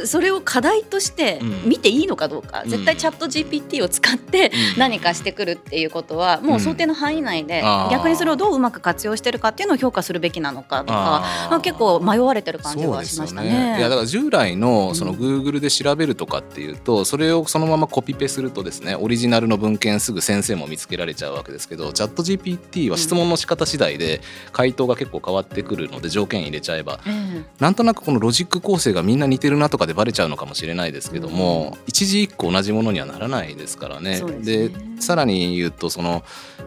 [0.07, 13.49] それを課題として見ていいのかどうか、うん、絶対チャット GPT を使って何かしてくるっていうことは、もう想定の範囲内で、逆にそれをどううまく活用してるかっていうのを評価するべきなのかとか、まあ、結構迷われてる感じはしましたね。
[13.49, 13.79] ね。
[13.79, 34.21] いやだから従来のその Google で調べるとかっていうと、それをそのままコピペするとですねオリジナルの文献すぐ先生も見つけられちゃうわけですけどチャット GPT は質問の仕方次第で回答が結構変わってくるので条件入れちゃえば、うん、なんとなくこのロジック構成がみんな似てるなとかでバレちゃうのかもしれないですけども、うん、一字一句同じものにはならないですからね。
[34.21, 36.23] で、ね、さらに言うとその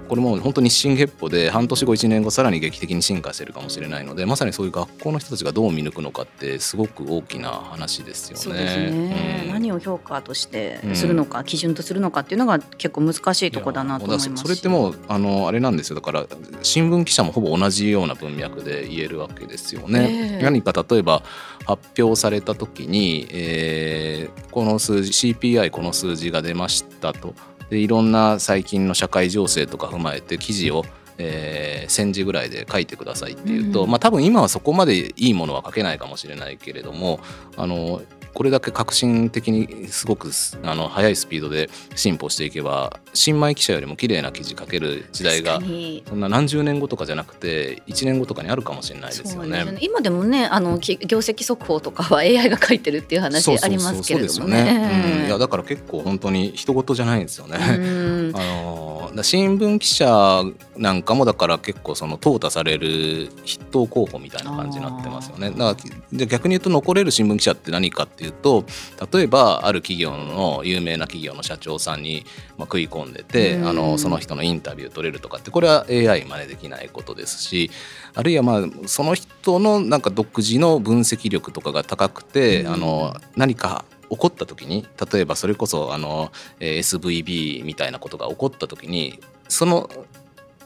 [0.09, 8.63] これも本当日進月歩で半年後1年後さらに劇的に進化してるかもしれないのでまさにそういう学校の人たちがどう見抜くのかってすごく大きな話ですよね。
[8.63, 14.43] ね、うん、何を評価としてするのか、うん、基準とするのかっていうのが結構難しいところだなと思います。
[14.43, 15.97] それってもうあのあれなんですよ。
[15.97, 16.27] だから
[16.63, 20.39] 新聞記者もほぼ同じような文脈で言えるわけですよね。
[20.39, 21.23] えー、何か例えば
[21.66, 27.35] 発表された時に、えー、この数字 CPI この数字が出ましたと。
[27.70, 30.85] でいろんな最近の社会情勢とか踏まえて記事を
[31.18, 37.20] えー、1000字ぐらいで書いてくださいっていうと、うん、まあ多分今はそこまでいいものは書けないかもしれないけれども
[37.57, 38.03] あの
[38.35, 40.31] これだけ革新的にすごく
[40.62, 45.61] あの速いスピードで進歩していけば新米記者よりも綺麗な記事書ける時代が
[46.09, 49.64] そんな何十年後とかじゃなくて1年後とかにあるかもしれないですよね。
[49.64, 55.27] ね今でもねあの業績速報とかは AI が書いてるっていう話ありますけれどもね。
[55.27, 57.59] いやだから結構本当に人事じゃないんですよね。
[58.35, 60.45] あの新聞記者
[60.77, 65.51] なんかもだから結構その淘汰される筆頭候補みたいな感じになってますよね。
[65.51, 65.77] だか
[66.12, 68.65] ら逆に言うと残れる新聞記者って何かってっていうと
[69.13, 72.25] 例えばある企業の有名な企業の社長さんに、
[72.57, 77.71] まあ、食い込んでて、あのその人のインタビュー取れるとかってこれは AI 真似できないことですし
[78.15, 86.31] あるいはまあその人のなんか独自の分析力とかが高くて、あの何か起こった時に例えばそれこそあの
[86.61, 89.91] SVB みたいなことが起こった時にその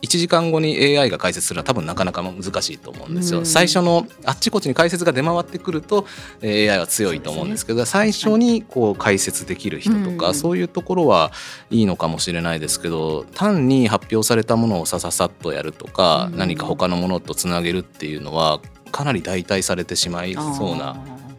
[0.02, 3.44] 1時間後に AI が解説するのは多分なかなか難しいと思うんですよ。
[3.44, 6.06] 最初のあっちこっちに解説が出回ってくると
[6.42, 11.32] AI は強いと思うんですけど、ね、最初にこう解説できる人とか、そういうところは
[11.70, 18.61] いいのかもしれないですけど単に発表されたものをさささっとやるとか、何か他のものとつなげるっていうのは
[18.92, 20.96] かなり代替されてしまいそうな。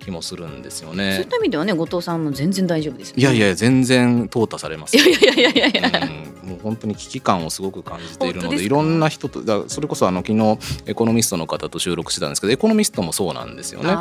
[0.07, 1.13] 気もするんですよね。
[1.13, 4.95] そういった意味ではね後藤さんも全然大丈夫です、ね、いやいや全然淘汰されます。
[4.95, 6.07] いやいやいやいやいや、
[6.43, 13.91] うん、もう本当に危機感をすごく感じているのでいろんな人とだそれこそあの昨日エコノミストの方と収録してたんですけどエコノミストもそうなんですよね。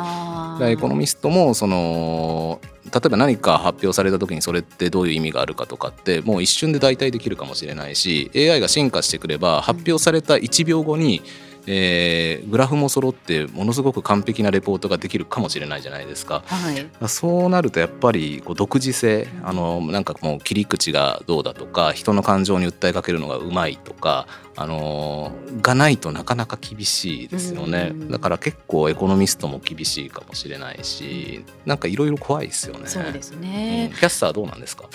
[0.71, 16.43] エコノミストもその例えば何か発表された時にそれってどういう意味があるかとかってもう一瞬で代替できるかもしれないし AI が進化してくれば発表された1秒後に、うんえー、グラフも揃ってものすごく完璧なレポートができるかもしれないじゃないですか。
[16.45, 24.27] はい、そうなるとやっぱりこう独自性あのなんかもう切り口がどうだとか人の感情に訴えかけるのがうまいとか
[24.59, 27.93] あのがないとなかなか厳しいですよね。
[28.09, 32.87] だから結構エコノミストも厳しいかもしれないしなんかいろいろ怖いですよね。
[32.87, 34.89] そうですね、うん、キャスターどうなんですか？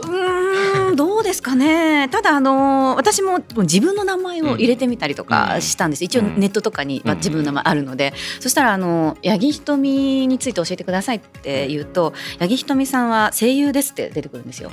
[0.00, 2.08] うんどうですかね。
[2.08, 14.72] ただあの私も自分の名前を入れてみたりとかしたんです、一応ネットとかに、まあ、自分の名前あるので、そしたらあの八木ひとみについて教えてくださいって言うと八木ひとみさんは声優ですって出てくるんですよ。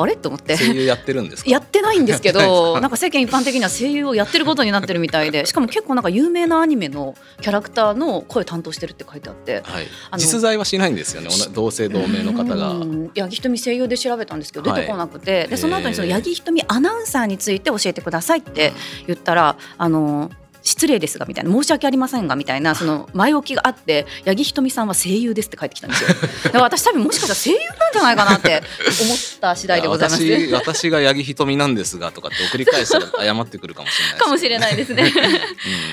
[0.00, 0.16] あれ？
[0.16, 0.56] と思って。
[0.56, 9.86] 声優やってるんですやってないんですけどなんか世間一般的には声優をやってることになってるみたいで しかも結構なんか有名なアニメのキャラクターの声担当してるって書いてあって、はい、
[10.18, 12.74] 実在はしないんですよね同姓同名の方が。
[13.16, 18.72] 八木ひとみ声優で調べたんですけど出てこなくて、はい、でその後にその八木ひとみアナウンサーについて教えてくださいって
[19.06, 20.30] 言ったらあの
[20.62, 26.08] 失礼ですがみたいな申し訳ありませんがみたいなその前置きがあって八木ひとみさんは声優ですって書いてきたんですよ。
[26.44, 28.62] だから私多分もしかしたら声優なんじゃないかなって
[29.02, 30.22] 思った次第でございます。
[30.22, 35.12] 私私が八木ひとみなんですがとかって送り返したら謝ってくるかもしれないかもしれないですね、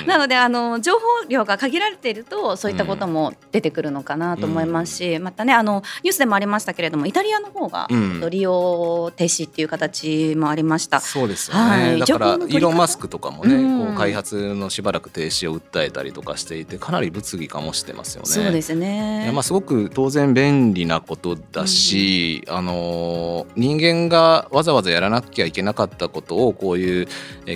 [0.02, 7.88] うん、なのであの情報量が限られているとそういったことも出てくるのかなと思いますし、うん、またねあのニュースでもありましたけれどもイタリアの方が
[8.30, 18.30] 利用停止っていう形もありました、そうですよね、はい、だからイーロン・マスクとかもね、こう開発ののしばらく停止を訴えたりとかしていてかなり物議かもしてますよね。
[18.30, 19.32] そうですね。
[19.34, 27.08] まあ、すごく当然便利なことだし、うん、あの人間がわざわざやらなきゃいけなかったことをこういう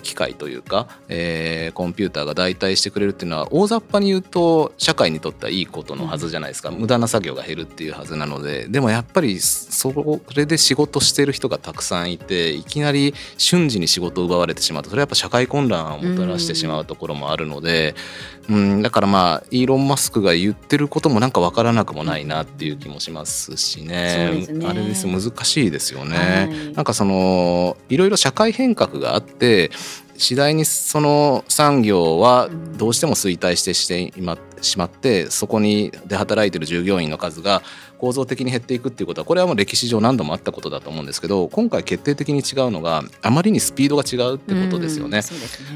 [0.02, 17.96] 機械というか、えー、コンピューターが代替してくれるっていうのは大雑把に言うと社会にとってはいいことのはずじゃないですか、うん、無駄な作業が減るっていうはずなのででもやっぱりそれで仕事してる人がたくさんいていきなり瞬時に仕事を奪われてしまうとそれはやっぱ社会混乱をもたらしてしまうところもあるので、
[18.50, 24.46] うん、だからまあイーロン・マスクが言ってることもなんか分からなくもないなっていう気もしますしね。
[24.50, 26.18] ね、あれです難しいですよね。
[26.18, 29.72] はい、なんかそのいろいろ社会変革があって
[30.18, 34.12] 次第にその産業はどうしても衰退してして
[34.62, 37.62] しまってそこにで働いてる従業員の数が
[38.00, 45.20] 構造的に減っていくっていうことはこれはもう歴史上何度もあったことだと思うんですけど今回決定的に違うのがあまりにスピードが違うってことですよね。
[45.20, 45.24] ね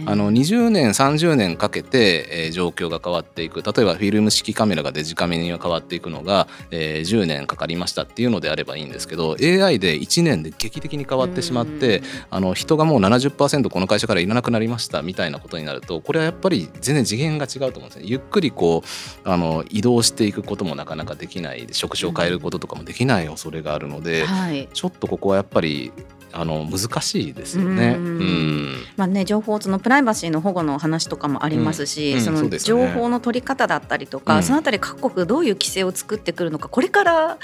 [0.06, 18.04] あの20年30年かけて、えー、状況が変わっていく例えばフィルム式カメラがデジカメに変わっていくのが、えー、10年かかりましたっていうのであればいいんですけど AI で1年で劇的に変わってしまってあの人がもう70%この会社からいらなくなりましたみたいなことになるとこれはやっぱり全然次元が違うと思うんですね。
[18.06, 18.84] ゆっくりこ
[19.26, 25.92] うあの移動していくこともなかなかできない職種を変えることとかもできない恐れがあるので、はい、ちょっとここはやっぱり
[26.34, 27.98] あの難しいですよね。
[28.98, 37.38] まあね情報そのプライバシーの保護の話とかもありますし、うん、その情報の取り方だったりとか、そのあたり各国どういう規制を作ってくるのかこれから、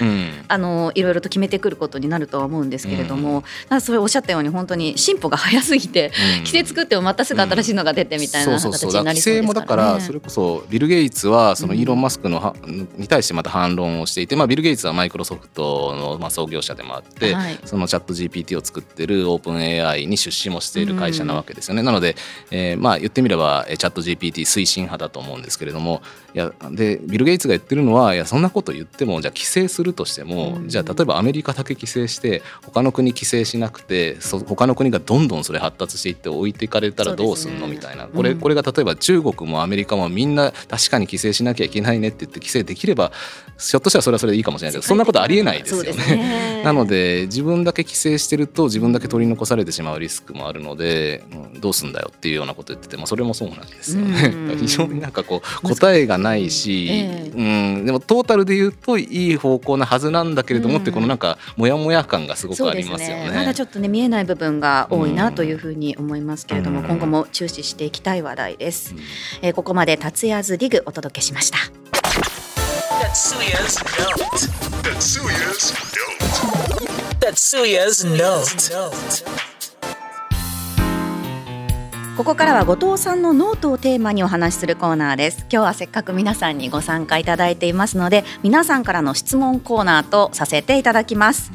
[0.48, 21.82] あのいろいろと決めてくることになるとは思うんですけれども、うん、それおっしゃったように本当に進歩が早すぎて、規制作ってもまたすぐ新しいのが出てみたいな形になりそうですから、ね、規制もだからそれこそビル・ゲイツはそのイーロン・マスクのは、に対してまた反論をしていて、まあ、ビル・ゲイツはマイクロソフトのまあ創業者でもあって、はい、そのチャット GPT を作ってるオープン AI に出資もしている会社なわけですよね。
[21.82, 22.16] なので、
[22.50, 26.02] えー、まあ言ってみればチャット GPT 推進派だと思うんですけれども
[26.34, 38.06] いやでビル・ゲイツが言ってるのはいやそんなこと言ってもじゃあ規制するとしても、じゃあ例えばアメリカだけ規制して他の国規制しなくてそ他の国がどんどんそれ発達していって置いていかれたらどうすんの、みたいな。
[38.06, 43.12] これこれが例えば中国もアメリカもみんな確かに規制しなきゃいけないねって言って規制できれば
[43.60, 45.92] ひょっとしたらそれはそれでいいかもしれないけどそんなことありえないですよね。
[45.92, 54.56] ねなので自分だけ規制してると自分だけ取り残されてしまうリスクもあるので、うん、どうすんだよっていうようなこと言ってて、まあ、それもそうなんですよね。
[54.56, 63.30] 非常になんかこう答えがないし、えー、うん、でもトータルで言うといい方向なはずなんだけれどもってこのなんかモヤモヤ感がすごくありますよね。
[63.30, 68.94] ねまだちょっとね見えない部分が多いなというふうに思いますけれども、今後も注視していきたい話題です。
[69.42, 71.79] えー、ここまで Tetsuya's Dig お届けしました。
[73.10, 74.46] Tetsuya's Note.
[74.84, 77.16] Tetsuya's Note.
[77.18, 79.24] Tetsuya's Note.
[82.16, 91.50] ここからは後藤さんのノートをテーマにお話しするコーナーです今日はせっかく皆さんにご参加いただいていますので皆さんからの質問コーナーとさせていただきます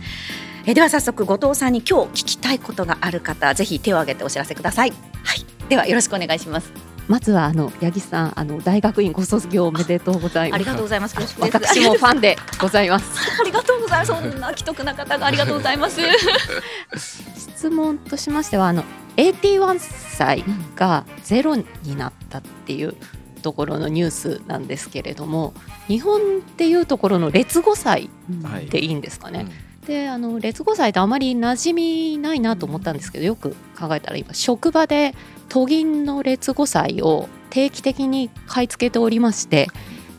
[0.66, 4.92] えでは早速後藤さんに今日聞きたいことがある方ぜひ手を挙げてお知らせください
[5.24, 10.56] はいではよろしくお願いしますまずはあの八木さんあの大学院ご卒業おめでとうございます。
[10.56, 11.16] ありがとうございます。
[11.40, 13.06] 私もファンでございます。
[13.40, 14.12] ありがとうございます。
[14.12, 16.02] そんな既得な方がありがとうございます。
[17.56, 18.84] 質問としましてはあの
[19.18, 20.44] 81歳
[20.76, 21.66] がゼロに
[21.98, 22.96] なったっていう
[23.42, 25.54] ところのニュースなんですけれども
[25.88, 28.10] 日本っていうところの劣後祭
[28.66, 29.38] っていいんですかね？
[29.38, 35.14] はいうん、であの劣後祭ってあまり馴染みないなと思ったんですけどよく考えたら今職場で
[35.50, 39.68] 都銀の劣後祭を定期的に買い付けておりまして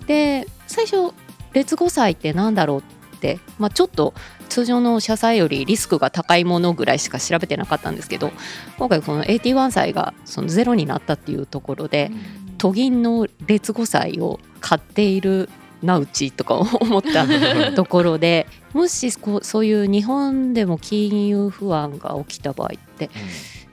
[0.07, 1.12] で最初
[1.53, 2.79] 劣後祭って何だろう
[3.16, 4.14] って、まあ、ちょっと
[4.49, 8.31] 通常の社債よりリスクが高いものぐらいしか調べてなかったんですけど
[8.79, 12.11] 今回この81歳がそのゼロになったっていうところで
[12.59, 15.49] 都銀の劣後債を買っている
[15.83, 17.27] なうちとか 思った
[17.74, 23.11] ところで もしこうそういう日本でも金融不安が起きた場合って、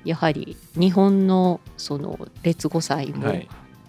[0.05, 3.33] やはり日本のその劣後債も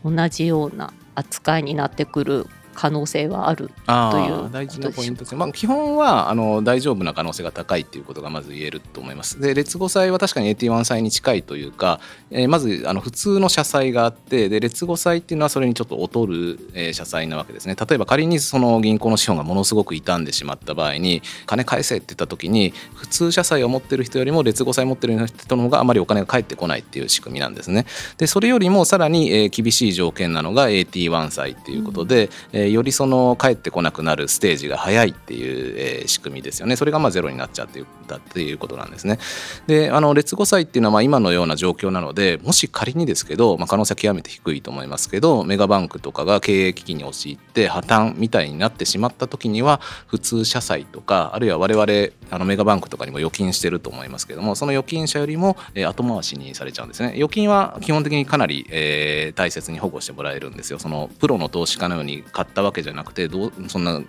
[0.05, 9.41] 同じような扱いになってくる可能性はあるという大事なポイントです、まあ、基本はあの大丈夫な可能性が高いということがまず言えると思います。
[9.41, 12.01] で劣後債は確かに AT1 債に近いというか、
[12.31, 17.77] えー、まずあの普通の社債があってで劣後債っていうのはそれにちょっと劣る、えー、社債なわけですね。
[17.77, 27.87] 例えば仮にその銀行の資本がものすごく傷んでしまった場合に金返せって言った時に普通社債を持ってる人よりも劣後債を持ってる人の方があまりお金が返ってこないっていう仕組みなんですね。
[28.18, 36.77] でそれよりもさらに、えー、厳しい条件なのが AT1 債っていうことで、うんえー、よりその帰ってこなくなるステージが早いっていう、えー、仕組みですよね。
[36.77, 39.18] それがまあゼロになっちゃってたっていうことなんですね。
[39.66, 57.12] であの劣後債っていうのはまあ今のような状況なのでもし仮にですけど、まあ、可能性は極めて低いと思いますけどメガバンクとかが経営危機に陥って破綻みたいになってしまった時には普通社債とかあるいは我々あのメガバンクとかにも預金してると思いますけどもその預金者よりも、後回しにされちゃうんですね。
[57.16, 60.78] 預金は基本的にかなり、えー、大切に保護してもらえるんですよ。
[60.78, 64.02] そのプロの投資家のように買ったわけじゃなくてどうそんな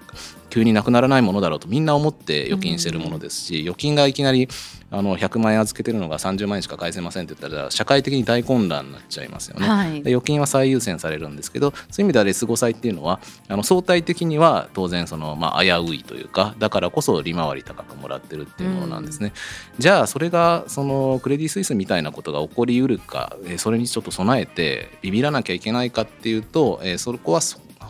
[0.49, 4.47] 急になくならないものだろうとみんな思って預金してるものですし預金がいきなり
[4.91, 19.33] あの100万円預けてるのが30万円しか返せませんって言ったら社会的に大混乱になっちゃいますよね、はい、預金は最優先されるんですけどそういう意味ではレス5歳っていうのはあの相対的には当然その、まあ、危ういというかだからこそ利回り高くもらってるっていうものなんですね、
[19.75, 27.41] うん、じゃあそれがそのクレディ・スイスみたいなことが起こりうるかそれにちょっと備えてビビらなきゃいけないかっていうとそこは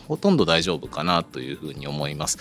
[0.06, 2.38] ほとんど大丈夫かなというふうに思います。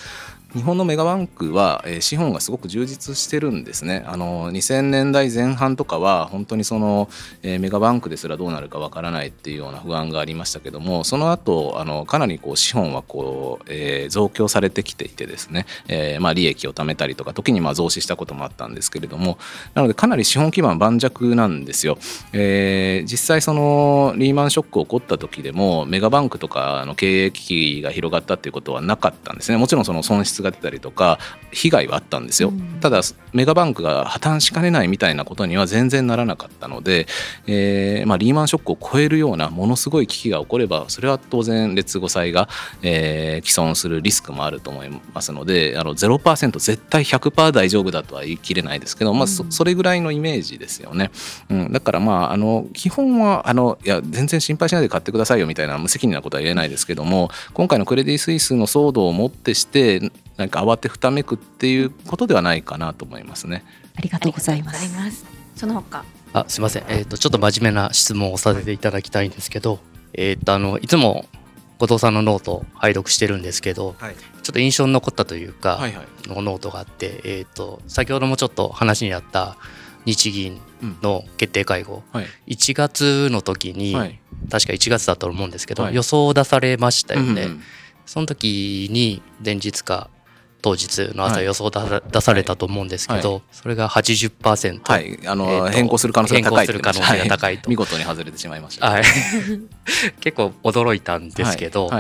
[0.56, 4.06] 日本のメガバンクは、えー、資本がすごく充実してるんですね。
[4.08, 7.10] あの2000年代前半とかは本当にその、
[7.44, 19.38] えー、メガバンクですらどうなるかわからないっていうような不安がありましたけどもその後あのかなりこう資本はこう、えー、増強されてきていてですね、え、まあ利益を貯めたりとか時にまあ増資したこともあったんですけれども
[19.74, 21.98] なのでかなり資本基盤盤石なんですよ。
[22.32, 29.58] え、実際そのリーマンショック起こった時でもメガバンクとかの経営危機が広がったっていうことはなかったんですね。
[29.58, 31.20] もちろんその損失が出たりとか
[31.52, 33.02] 被害はあったんですよ、うん、ただ
[33.34, 37.08] メガバンクが破綻しかねないみたいなことには全然ならなかったので、
[37.48, 42.48] えーまあ、リーマンショックを超えるようなものすごい危機が起こればそれは当然劣後債が、
[42.82, 51.12] えー、既存するリスクもあると思いますのであの0%絶対100%大丈夫だとは言い切れないですけど、まあそ、それぐらいのイメージですよね、
[51.50, 63.64] うん、だからまああの基本はあのいや全然心配しないで買ってくださいよみたいな無責任なことは言えないですけども今回のクレディ・スイスの騒動をもってしてなんか慌てふためくっていうことではないかなと思いますね。
[63.96, 64.96] ありがとうございます。
[64.96, 65.26] ます
[65.56, 66.04] その他。
[66.34, 66.84] あ、すみません。
[66.90, 69.80] えっ、ー、とちょっと真面目な質問をさせていただきたいんですけど、
[70.14, 71.26] えっ、ー、とあのいつも
[71.80, 79.58] 後藤さんのノート拝読してるんですけど、はい、ちょっと印象に残ったというか、はいはい、のノートがあって、えっ、ー、と先ほどもちょっと話にあった
[80.06, 80.60] 日銀
[81.02, 84.20] の決定会合、うんはい、1月の時に、はい、
[84.50, 87.44] 確か1月だと思うんですけど、はい、予想を出されましたよね。
[87.44, 87.62] うんうん、
[88.06, 90.10] その時に前日か
[90.66, 99.04] 当日の朝予想だ、出されたと思うんですけど、はい、それが80%、はい、あの、えー、変更する可能性が高いが高いと、見事に外れてしまいました、はい、
[100.22, 101.92] 結構驚いたんですけど、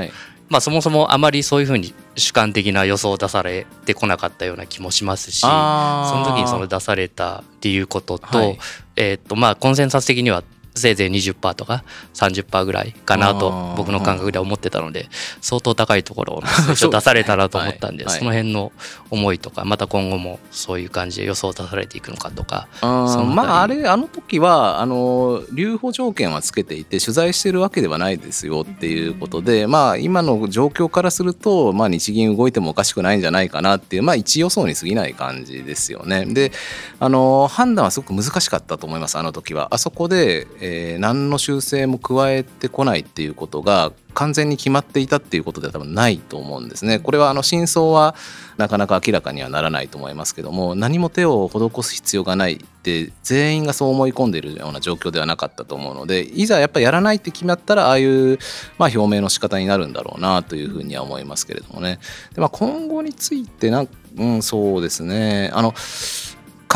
[0.50, 8.58] まあ、そもそもあまりそういうふうに主観的な予想を出されてこなかったような気もしますしその時にその出されたっていうことと,、
[8.96, 10.44] えーとまあ、コンセンサス的には
[10.76, 15.08] せいぜい20%とか30%ぐらいかなと僕の感覚では思ってたので
[15.42, 16.44] 相当高いところを
[16.76, 18.72] 出されたらと思ったんでその辺の
[19.10, 36.26] 思いとかまた今後もそういう感じで予想出されていくのかとかまああれあの時はあの留保条件はつけていて取材してるわけではないですよっていうことでまあ今の状況からするとまあ日銀動いてもおかしくないんじゃないかなっていうまあ一予想に過ぎない感じですよね。
[36.26, 36.52] で
[37.00, 39.70] あの判断はすごく難しかったと思いますあの時は。
[39.72, 47.00] あそこでえー、何の修正も加えてこないっていうことが完全に決まっていたっていうことでは多分ないと思うんですね。
[47.00, 48.16] これはあの真相は
[48.58, 58.40] なかなか明らかにはならないと思いますけども何も手を施す必要がないって全員がそう思い込んでいるような状況ではなかったと思うのでいざやっぱりやらないって決まったらああいう、
[58.78, 62.00] まあ、表明の仕方になるんだろうなというふうには思いますけれどもね。
[62.34, 65.74] でまあ、今後についてなんうん、そうですねあの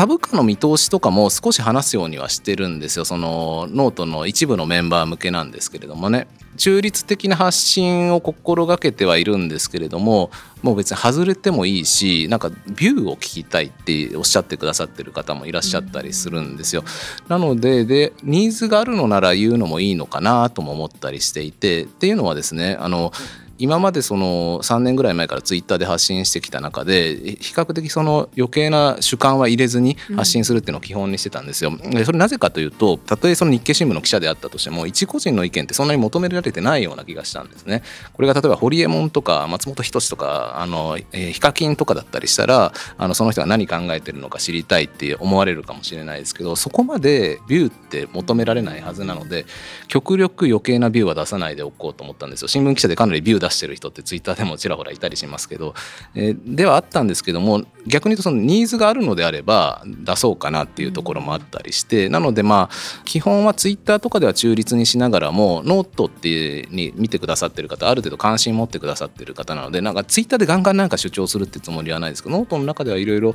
[0.00, 6.26] 株価の見通しとかも少し話すようにはしてるんですよそのノートの一部のメンバー向けなんですけれどもね
[6.56, 10.30] 中立的な発信を心がけてはいるんですけれども
[10.62, 16.82] もう別に外れてもいいしなんかビューを聞きたいっておっしゃってくださってる方もいらっしゃったりするんですよ。
[17.28, 23.12] なのででニーズがあるのなら言うのもいいのかなとも思ったりしていてっていうのはですねあの
[23.60, 31.70] 今までその3年ぐらい前からツイッターで発信してきた中で比較的その余計な主観は入れずに発信するっていうのを基本にしてたんですよ。
[31.76, 37.82] でそれなぜかというとたとえその日経新聞の記者であったとしても一個人の意見ってそんなに求められてないような気がしたんですね。
[38.14, 49.44] これが例えばホリエモンとか松本人志とかあの、えー、ヒカキンとかだったりしたらあのその人が何考えてるのか知りたいって思われるかもしれないですけどそこまでビューって求められないはずなので
[49.88, 52.48] 極力余計なビューは出さないでおこうと思ったんですよ。
[52.48, 55.74] 新聞記者でかなりビュー出してる人ってツイッターでもちらほらいたりしますけど、
[56.14, 73.34] えー、ではあったんですけども逆に言うとそのニーズがあるのであれば出そうかなっていうところもあったりしてなのでまあ基本はツイッターとかでは中立にしながらもノートってに見てくださってる方ある程度関心持ってくださってる方なのでなんかツイッターでガンガンなんか主張するってつもりはないですけどノートの中ではいろいろ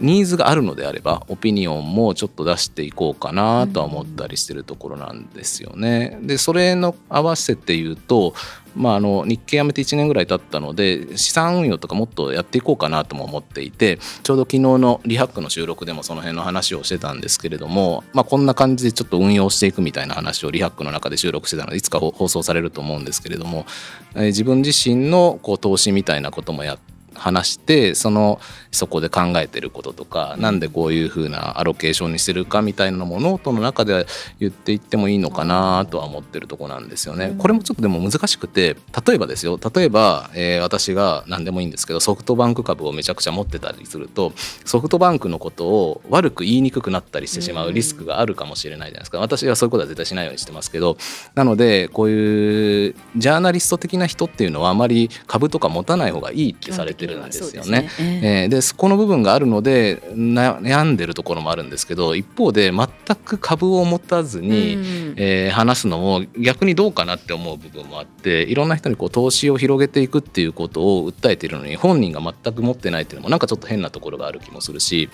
[0.00, 6.18] ニーズがあるのであればオピニオンもちょっと出していこうかなとは思ったりしてるところなんですよね。
[6.22, 8.34] でそれの合わせて言うと
[8.76, 23.66] まあ、あの日経辞めて1年ぐらい経ったので資産運用とかもっとやっていこうかなとも思っていてちょうど昨日のリハックの収録でもその辺の話をしてたんですけれども、まあ、こんな感じでちょっと運用していくみたいな話をリハックの中で収録してたのでいつか放送されると思うんですけれども、
[24.14, 28.40] えー、自分自身のこう投資みたいなこともやって話してその
[28.70, 34.06] そこで考えてることとかなんでこういうふうなアロケーションにしてるかみたいなのもノートの中で
[34.38, 37.34] 言っていってもいいのかなとは思ってるとこなんですよね。
[37.38, 44.32] これもちょっとでも難しくて例えばですよ例えば、えー、私が何でもいいんですけどソフトバンク株をめちゃくちゃ持ってたりすると
[44.64, 49.18] ソフトバンクのことを悪く言いにくくなったりしてしまうリスクがあるかもしれないじゃないですか。
[49.18, 50.96] 私はそういうことは絶対しないようにしてますけど
[51.34, 57.90] なのでこういうジャーナリスト的な人っていうのはあまり株とか持たない方がいいってされてるんですよね。
[57.98, 75.08] で、ねえー、でそこの部分があるので悩んでるところもあるんですけど一方で全く株を持たずに、うん、えー、話すのも逆にどうかなって思う部分もあっていろんな人にこう投資を広げていくっていうことを訴えているのに本人が全く持ってないっていうのもなんかちょっと変なところがある気もするし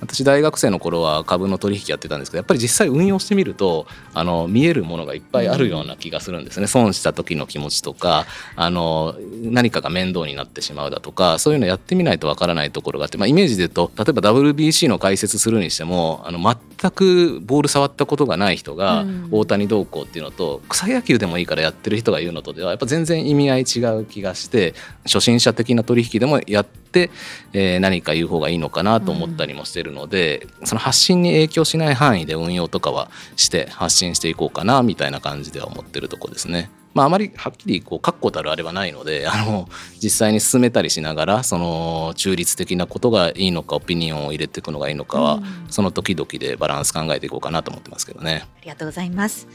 [0.00, 8.26] 私大学生の頃は株の取引やってたんですけどやっぱり実際運用してみるとあの見えるものがいっぱいあるような気がするんですね、損した時の気持ちとか
[8.56, 24.74] あの何かが面倒になってしまうだとかそういうのやってみないとわからないところがあって、まあ、イメージで言うと例えば WBC の解説するにしてもあの全くボール触ったことがない人が大谷どうこうっていうのと草野球でもいいからやってる人が言うのとではやっぱ全然意味合い違う気がして
[25.04, 27.10] 初心者的な取引でもやって、
[27.52, 36.70] えー、何か言う方がいいのかなと思ったりもしてるので、その発信に影響しない範囲で運用とかはして発信していこうかなみたいな感じでは思ってるとこですね。
[36.92, 39.68] まあ、あまりはっきりこう確固たるあれはないのであの
[40.02, 48.44] 実際に進めたりしながらその中立的なことがいいのかオピニオンを入れていくのがいいのかは、うん、その時々でバランス考えていこうかなと思ってますけどね。
[48.44, 49.46] ありがとうございます、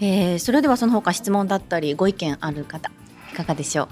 [0.00, 2.92] えー、それではその他質問だったりご意見ある方
[3.32, 3.84] いかがでしょ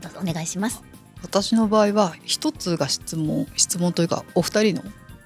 [0.00, 0.02] う？
[0.02, 0.82] どうぞお願いします。
[1.22, 4.82] 私の場合は一つが質問質問というかお二人の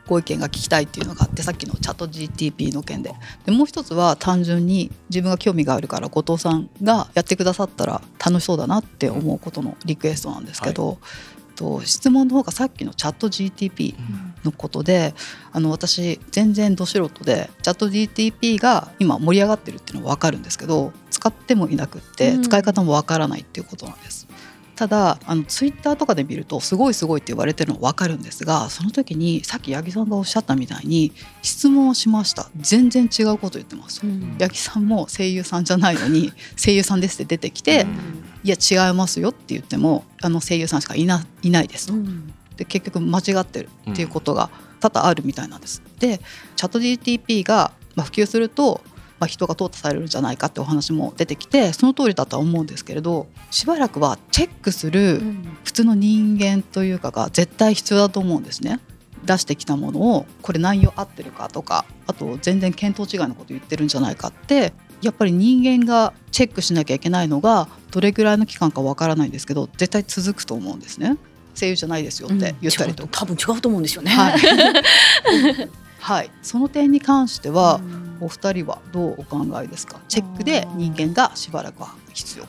[0.06, 3.12] ご意見が聞きたいっていうのがあってさっきのチャット GTP の件で
[3.44, 10.96] でもう一つは単純に自分が興味があるから後藤さんがやってくださったら楽しそうだなって思うことのリクエストなんですけど、はい、
[11.56, 13.94] と質問の方がさっきのチャット GTP
[14.44, 15.14] のことで、
[15.50, 24.25] うん、あの私全然ど素人でチャット GTP が今盛り上がってるっていうのは分かるんですけど使ってもいなくって使い方も分からないっていうことなんです。
[24.76, 31.12] ただあのツイッターとかで見るとすごいすごいって言われてるの分かるんですがその時にさっき八木さんがおっしゃったみたいに
[31.42, 32.50] 質問をしました。
[32.56, 44.50] 全然違うこと言ってます、うん、八木さんも声優さんじゃないのに声優さんですって出てきて、うん、いや違いますよって言ってもあの声優さんしかいないないですと、うん、で結局間違ってるっていうことが
[44.80, 45.82] 多々あるみたいなんです。
[45.98, 46.20] で
[46.56, 48.82] チャット GTP が普及すると
[49.18, 55.20] まあ、人が淘汰されるんじゃないかってお話も出てきてその通りだとは思うんですけれどしばらくはチェックする
[55.64, 58.80] 普通の人間というかが絶対必要だと思うんですね。
[59.24, 71.16] 出してきたものをこれ内容合ってるかとかあと全然見当違いのこと言ってるんじゃないかってやっぱり人間がチェックしなきゃいけないのがどれぐらいの期間かわからないんですけど絶対続くと思うんですね。
[71.58, 74.10] 声優じゃないですよって言ったりとか、うん、多分違うと思うんですよね。
[74.10, 74.40] はい
[76.06, 77.80] はい、その点に関しては、
[78.20, 79.98] お二人はどうお考えですか？
[80.06, 82.44] チェックで人間がしばらくは必要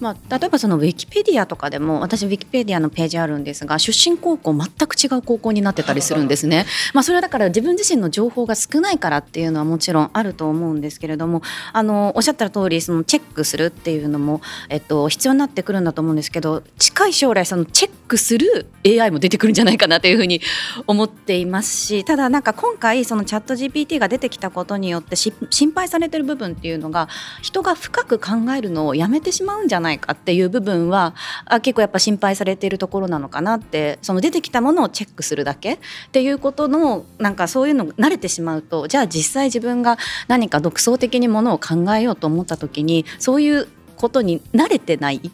[0.00, 6.66] まあ、例えばそのウィキペディアとかでも私ウィキペディアのページあるんですが出身高校全く違う高校になってたりするんですね。
[6.94, 11.42] まあ、それはだから自分自身の情報が少ないからっていうのはもちろんあると思うんですけれども
[11.72, 20.40] あのおっしゃった通りそのチェックするっていうのも、えっと、必要になってくるんだと思うんですけど近い将来そのチェックする AI も出てくるんじゃないかなというふうに
[20.86, 25.34] 思っていますしただなんか今回そのチャット GPT が出てきたことによって心
[25.74, 27.08] 配されてる部分っていうのが
[27.42, 31.14] 人が深く考えるのをやめてしまうんじゃないないかっていう部分は
[31.44, 35.78] あ結構やっぱ心配されているところなのかなってその出てきたものをチェックするだけっ
[36.12, 45.30] ていうことのなんかそういうの慣れてしまうとじゃあ実際自分が何か独創的にものを考えようと思った時にそういうことに慣れてないっ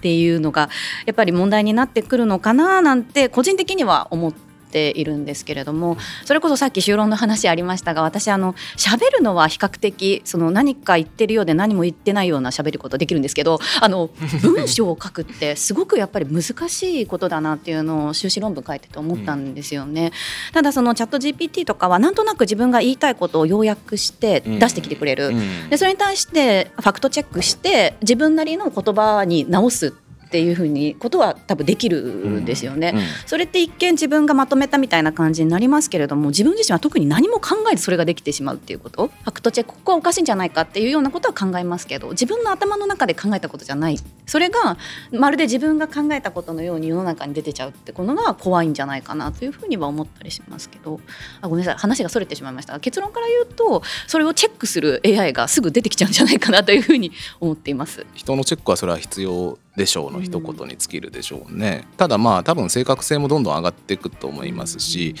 [0.00, 0.68] ていうのが
[1.06, 14.10] やっぱり問題になってくるのかななんて個人的には思ってているんですけれどもそれこそさっき就論の話ありましたが私あの喋るのは比較的その何か言ってるようで何も言ってないような喋ることできるんですけどあの
[14.42, 20.06] 文章を書くってすごくやっぱり難しいことだなっていうのを修士論文書いてて思ったんですよね。
[20.06, 20.10] うん、
[20.52, 25.32] ただそのチャット GPT とかはなんとなく自分が言いたいことを要約して出してきてくれる、
[25.70, 30.03] でそれに対してファクトチェックして自分なりの言葉に直すって
[30.40, 39.08] いうふうにことは多分できるんですよね、うんうん、それって一見自分がまとめたみたいな感じになりますけれども自分自身は特に何も考えずそれができてしまうっていうこと。
[39.08, 43.98] ファクトチェックここはおかしいんじゃないかっていうようなことは考えますけど自分の頭の中で考えたことじゃない。
[44.26, 44.76] それが
[45.12, 51.00] まるで自分が考えたことのように世の中に出てちゃうってことが怖いんじゃないかなというふうには思ったりしますけど。
[51.40, 52.78] あごめんなさい話がそれてしまいました。
[52.80, 58.06] 結論から言うとそれをチェックする AI がすぐ出てきちゃうんじゃないかなというふうに思っています。
[58.14, 65.14] 人のチェックはそれは必要でしょうの一言に尽きるでしょうね、ただまあ多分正確性もどんどん上がっていくと思いますし、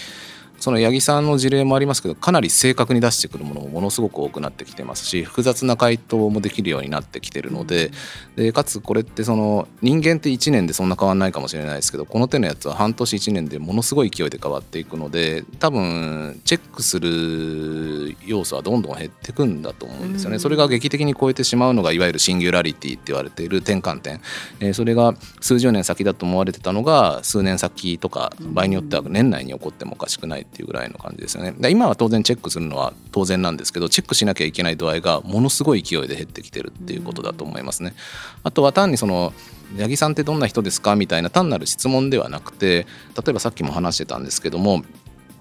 [0.58, 7.90] その八木さんの事例もありますけどかなり正確に出してくるものもものすごく多くなってきてますし複雑な回答もできるようになってきてるので
[8.36, 20.38] でかつこれってその人間って1年でそんな変わんないかもしれないですけどこの手のやつは半年1年でものすごい勢いで変わっていくので多分チェックする要素はどんどん減っていくんだと思うんですよね。
[20.38, 24.20] それが劇的に超えてしまうのがいわゆるシンギュラリティって言われている転換点、
[24.60, 31.54] えー、それが数十年先だと思われてたのが数年先とか場合によっては年内に起こってもおかしくないっていうぐらいの感じですよね。
[31.70, 37.94] 今は当然チェックするのは当然なんですけどチェックしなきゃいけない度合いがものすごい勢いで減ってきてるっていうことだと思いますね。
[38.42, 39.32] あとは単にその
[39.78, 42.86] 八木さんってどんな人ですかみたいな単なる質問ではなくて
[43.16, 44.82] 例えばさっきも話してたんですけども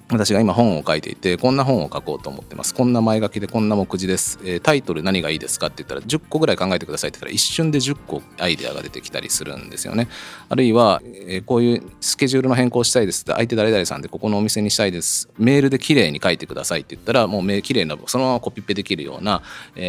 [0.09, 2.73] 私が今本を書いていてこんな本を書こうと思ってます。
[2.73, 10.07] こんな前書きでこんな目次です、えー、タイトル何がいいですかって言ったら10個ぐらい考えてくださいって言ったら一瞬で10個アイデアが出てきたりするんですよね。
[10.49, 15.29] あるいは、えー、こういうスケジュールの変更したいですって相手誰々さんでここのお店にしたいです。
[15.37, 19.41] メールで綺麗に書いてくださいって言ったらもう綺麗なそのままコピペできるような、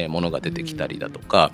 [0.09, 1.53] ものが出てきたりだとか、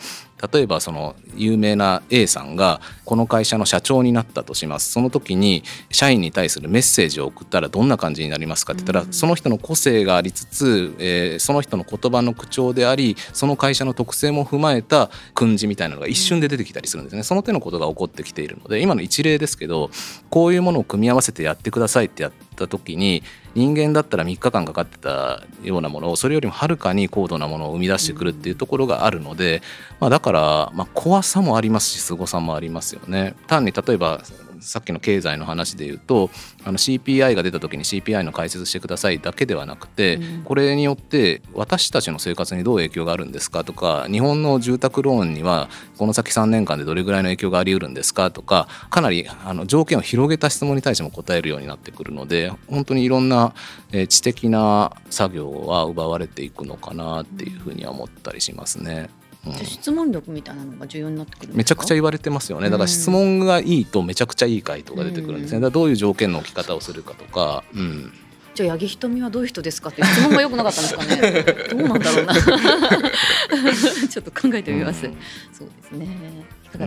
[0.52, 4.92] 例えばその有名な A さんがこの会社の社長になったとします。
[4.92, 17.22] その時に社員に対するメッセージを送ったらどんな感じになりますかって言ったらその人の個性がありつつ、えー、その人の言葉の口調でありその会社の特性も踏まえた訓示みたいなのが一瞬で出てきたりするんですね。
[17.22, 19.90] その手のことが起こってきているので今の一例ですけど
[20.30, 23.22] こういうものを組み合わせてやってくださいってやった時に
[23.54, 29.62] 人間だったら3日間かかってたようなものをそれよりもはるかに高度なものを生み出してくるっていうところがあるので、
[29.98, 33.34] まあ、だから、まあ、怖さもありますし凄さもありますよね。
[33.46, 34.22] 単に例えば
[34.60, 36.30] さっきの経済の話で言うと
[36.64, 53.54] あの CPI が出た時に CPI の解説してくださいだけではなくて、うん、これによって私たちの生活にどう影響があるんですかとか日本の住宅ローンにはこの先3年間でどれぐらいの影響がありうるんですかとかかなりあの条件を広げた質問に対しても答えるようになってくるので本当にいろんな、
[53.92, 59.10] え知的な作業は奪われていくのかなっていうふうには思ったりしますね。
[59.46, 62.68] うん、質問力みたいなのが重要になってくるめちゃくちゃ言われてますよね。
[62.68, 68.12] だから質問がいいとめちゃくちゃいい回答が出てくるんですね、だどういう条件の置き方をするかとか、うん、
[68.54, 71.42] じゃあ八木ひとみはどういう人ですかって質問が良くなかったんですかね？
[71.72, 72.34] どうなんだろうな。
[74.08, 75.16] ちょっと考えてみます、うん、
[75.52, 76.08] そうですね。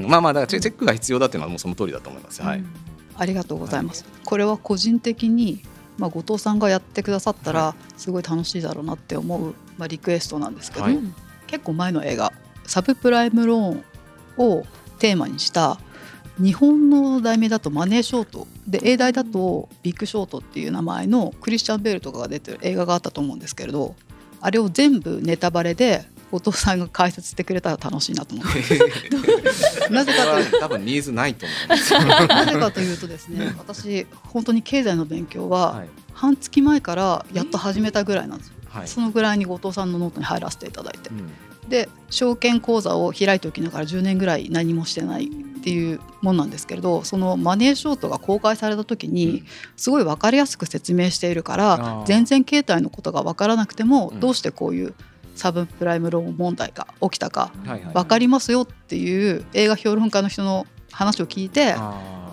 [0.08, 2.64] まあまあだからチェックが必要だっていうのはもうその通りだと思います、はい、
[3.18, 5.62] ありがとうございます、はい、これは個人的に
[5.98, 11.00] まあ、後藤さんがやってくださったらすごい楽しいだろうなって思う、まあ、リクエストなんですけど、はい、
[11.48, 12.34] 結構前の映画
[12.66, 13.84] サブプライムローン
[14.38, 14.66] を
[15.00, 15.80] テーマにした
[16.42, 23.96] 日本の題名だとマネーショートで英題だとビッグショートっていう名前のクリスチャン・ベールとかが出てる映画があったと思うんですけれど
[24.42, 28.80] あれを全部ネタバレで後藤さんが解説してくれたら楽しいなと思って。
[29.94, 31.94] なぜかという多分ニーズないと思います
[32.28, 35.84] なぜかというとですね私本当に経済の勉強は
[36.14, 41.30] 半月前からやっと始めたぐらいなんですよ、はい、そのぐらいに後藤さんのノートに入らせていただいて、うん
[41.70, 45.30] で証券口座を開いておきながら10年ぐらい何もしてないっ
[45.64, 49.44] ていうもんなんですけれどそのマネーショートが公開された時に
[49.78, 54.94] すごい分かりやすく説明しているから全然携帯のことが分からなくてもどうしてこういう
[55.36, 57.52] サブプライムローン問題が起きたか
[57.94, 61.76] 分かりますよっていう映画評論家の人の話を聞いて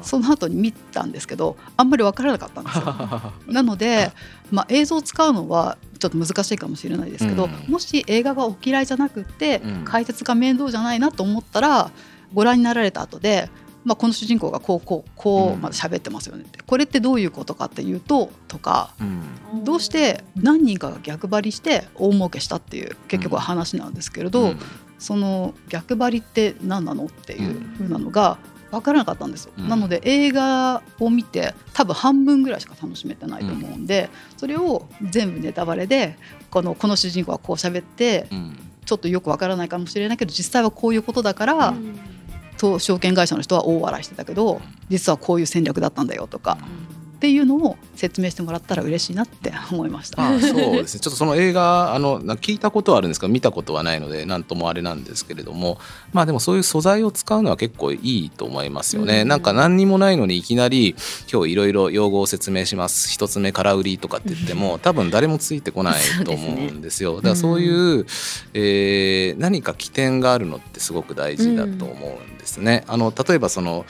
[0.03, 3.33] その後に見たんですけどあんまり分からなかったんですよ。
[3.47, 4.13] なので、
[4.51, 11.93] まあ、映像を使うのはちょっと難しいかもしれないですけど、うん、もし映画がお嫌いじゃなくて、うん、解説が面倒じゃないなと思ったら
[12.33, 13.51] ご覧になられた後で、
[13.85, 18.95] まあ、この主人公がこうこうこうまで喋ってますよねって、これってどういうことかっていうととか、
[19.63, 24.55] どうして何人かが逆張りして大儲けしたっていう結局は話なんですけれど、
[24.99, 28.39] その逆張りって何なのっていうふうなのが
[28.71, 36.17] 分からなかったんですよ、うん、なので映画を見て多分半分ぐらいしか楽しめてないと思うんで、うん、それを全部ネタバレで
[36.51, 41.75] このこの主人公はこう喋って、うん、ちょっとよく分からないかもしれないけど実際はこういうことだから、
[42.59, 46.59] と証券会社の人は大笑いしてたけど実はこういう戦略だったんだよとか。
[47.21, 50.27] っていうのを説明してもらったら嬉しいなって 思いました。
[50.27, 51.01] あそうですね。
[51.01, 55.79] ちょっとその映画あの聞いたことはあるんですけど見たことはないので何ともあれなんですけれども、
[56.15, 59.21] まあでもそういう素材を使うのは結構いいと思いますよね。
[59.21, 60.97] うん、なんか何にもないのにいきなり
[61.31, 63.11] 今日いろいろ用語を説明します。
[63.11, 67.17] 一つ目空売りとかって言っても多分誰もついてこないと思うんですよ。
[67.17, 68.07] すね、だからそういう、うん、
[68.55, 72.85] えー、何か起点があるのってすごく大事だと思うんですね。
[72.87, 73.85] あの例えばその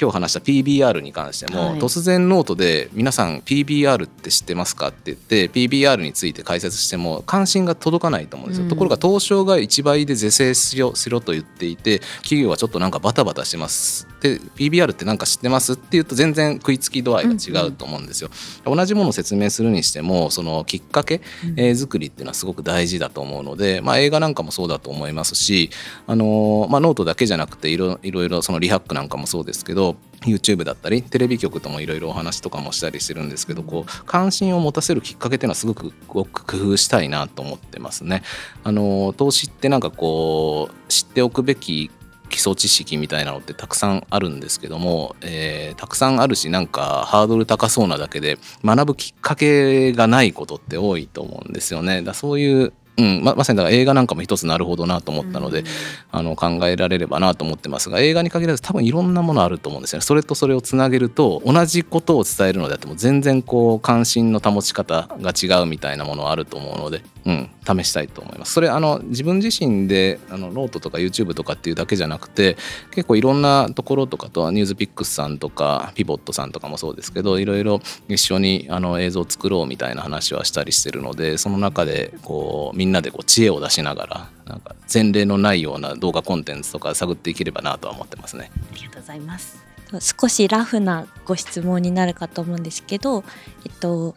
[0.00, 14.06] 今日話した PBR に関しても、はい、突然ノートで皆さん PBR って知ってますかって言って PBR について解説しても関心が届かないと思うんですよ、うん、ところが東証が1倍で是正しろしろと言っていて企業はちょっとなんかバタバタしてます。
[14.20, 18.30] で PBR って何か知ってますっていうと全然食いつき度合いが違うと思うんですよ、
[18.64, 21.20] うんうん、同じものを説明するにしてもそのきっかけ、
[21.56, 25.68] えー、作りっていうのはすごく大事だと思うので、まあ、映画なんかもそうだと思いますし
[26.06, 38.22] あの、まあ、ノートだけじゃなくていろいろその ReHacQ なんかもそうですけど YouTube だったりテレビ局ともいろいろお話とかもしたりしてるんですけどこう関心を持たせるきっかけっていうのはすごくごく工夫したいなと思ってますね。
[38.62, 41.90] あの投資ってなんかこう知っておくべき
[42.30, 52.02] 基礎知識みたいなのってたくさんあるんですけども、えー、たくさんあるしなんかハードル高そうなだけで学ぶきっかけがないことって多いと思うんですよね。
[52.02, 55.66] だそういううんままさにだから映画なんかも一つなるほどなと思ったので、うん、
[56.12, 60.02] あの考えられればなと思ってますが映画に限らず多分いろんなものあると思うんですよね。
[60.02, 68.52] それとそれをつなげると同じことを伝えるのであっても全然こう関心の持ち方が違うみたいなものはあると思うので、うん、試したいと思います。
[68.52, 72.56] それあの自分自身であのノートとか YouTube とかっていうだけじゃなくて
[72.92, 88.50] 結構いろんなところとかと NewsPicks さんとか PIVOT さんとかもそうですけどいろいろ一緒にあの映像を作ろうみたいな話はしたりしてるのでその中でこうみんなでこう知恵を出しながらなんか前例のないような動画コンテンツとか探っていければなとは思ってますね。
[88.72, 89.64] ありがとうございます。
[90.00, 93.24] 少しラフなご質問になるかと思うんですけど、
[93.64, 94.14] えっと、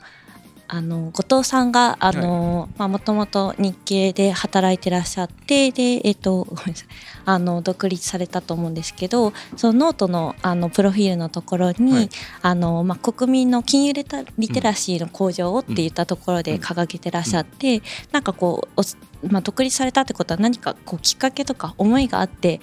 [0.67, 6.87] あの後藤さんがあの、まあ、もともと日経で働いてらっしゃってで、えっと、ごめんなさい
[7.27, 12.09] あの独立されたと思うんですけどそのノートのあのプロフィールのところに、はい、
[12.41, 18.81] あのまあ、国民の金融リテリテラシーの向上をっていったところで掲げてらっしゃって、うん、なんかこう
[19.27, 22.61] まあ、独立されたってことは何かこうきっかけとか思いがあって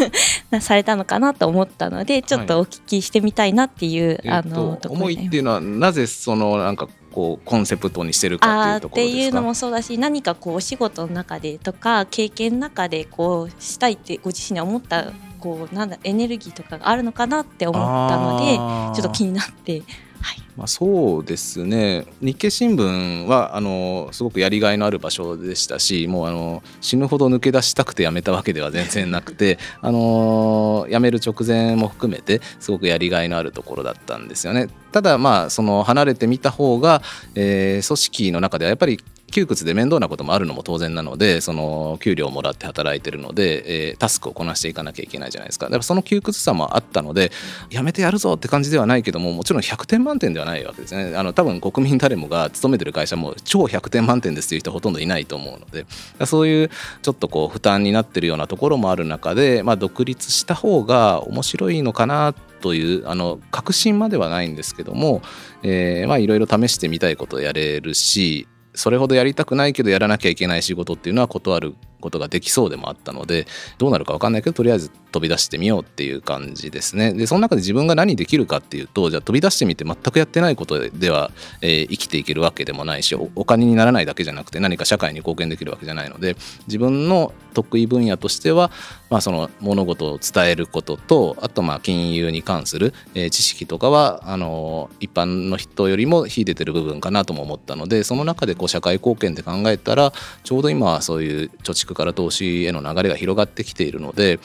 [0.60, 19.82] されたのかなと思ったのでちょっとお聞きしてみたいなっていう、はい、あの、えー、思いっていうのはなぜそのなんかこうコンセプトにしてるかっていうところっていうのもそうだし何かこうお仕事の中でとか経験の中でこうしたいってご自身で思ったこうなんだエネルギーとかがあるのかなって思ったのでちょっと気になって
[20.20, 34.68] はい、まあ、そうですね日経新聞はあのすごくやりがいのある場所でしたしもうあの死ぬほど抜け出したくて辞めたわけでは全然なくて あの辞める直前も含めてすごくやりがいのあるところだったんですよね。
[34.92, 37.02] ただまあその離れてみた方が、
[37.34, 38.98] えー、組織の中ではやっぱり
[39.32, 45.66] 窮屈で面倒なこともあるのも当然なのでその給料をもらって働いてるので、えー、タスクをこなしていかなきゃいけないじゃないですか。
[45.66, 47.32] だからその窮屈さもあったので
[47.70, 51.16] やめてやるぞって感じではないけどももちろん100点満点ではないわけですね。
[51.16, 55.86] あの多分国民誰もが勤めてる会社も超100点満点ですっていう人ほとんどいないと思うので。
[56.24, 56.70] そういう
[57.02, 65.22] ちょっとこう負担になってるようなところもある中で、まあ、独立した方が面白いのかなというあの確信まではないんですけども、
[65.62, 71.74] えー、まあいろいろ試してみたいことをやれるしそれほどやりたくないけどやらなきゃいけない仕事っていうのは断る
[72.06, 73.48] ことができそうでもあったので
[73.78, 77.12] どうなるか分かんないけどとりあえず飛び出してみようっていう感じですね。
[77.12, 81.32] でその中で自分が何できるかっていうとじゃあ飛び出してみて全くやってないことでは、
[81.62, 86.36] えー、生きていけるわけでもないしお金にならないだけじゃなくて何か社会に貢献できるわけじゃないので
[86.66, 88.70] 自分の得意分野としては、
[89.08, 100.12] まあ、その物事を伝えることとあとまあ金融に関する、えー、知識とかはあの一般の人よりも秀でてる部分かなとも思ったのでその中でこう社会貢献で考えたら
[100.44, 104.38] ちょうど今はそういう貯蓄から投資への流れが広がってきているので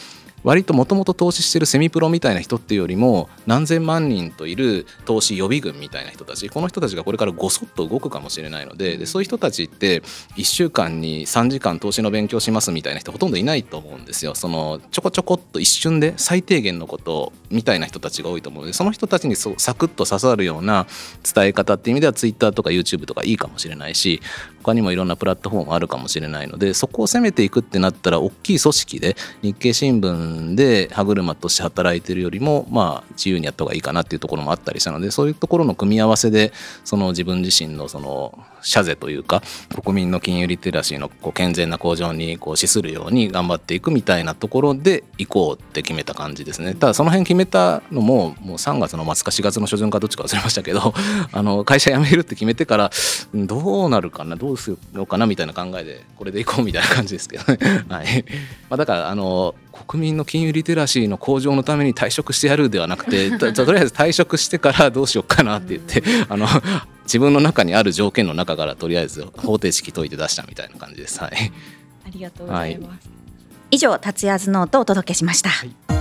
[0.44, 10.02] 割ともともと投資してるセミプロみたいな人っていうよりも何千万人といる投資予備軍みたいな人たちこの人たちがこれからごそっと動くかもしれないのででそういう人たちって
[10.38, 14.36] 1週間に3時間投資の勉強しますみたいな人ほとんどいないと思うんですよ。
[14.36, 20.88] そのちょこちょこっと一瞬で最低限のことみたいな人たちが多いと思うのでその人たちにサクッと刺さるような
[21.34, 24.22] 伝え方っていう意味では Twitter とか YouTube とかいいかもしれないし
[24.62, 36.54] 他にもいろんなプラットフォームあるかもしれないのでそこを攻めていくってなったら大きい組織で日経新聞で歯車として働いてるよりもまあ自由にやった方がいいかなっていうところもあったりしたのでそういうところの組み合わせで
[36.84, 39.42] その自分自身のその社税というか
[39.84, 46.74] 国民の金融リテラシーのこう健全な向上にこう資するように頑張っていくみたいなところで行こうって決めた感じですね。
[46.74, 50.94] ただその辺決めたのももう3月の末か4月の初旬かどっちか忘れましたけど
[51.32, 52.92] あの会社辞めるって決めてから
[53.34, 58.26] どうなるかなどうするのかなみたいな考えでこれでいこうみたいな感じですけどね はい
[58.70, 59.56] まあ、だからあの
[59.88, 66.48] 国民の金融リテラシーの向上のために退職してやるではなくて ととりあえず退職してからどうしようかなって言って あの
[67.04, 71.20] 自分の中にある条件の中からとりあえず方程式解いて出したみたいな感じです。
[71.20, 71.52] はい、
[72.06, 72.90] ありがとうございます。
[72.90, 73.00] はい、
[73.72, 75.50] 以上達也ズノートをお届けしました。
[75.50, 76.01] はい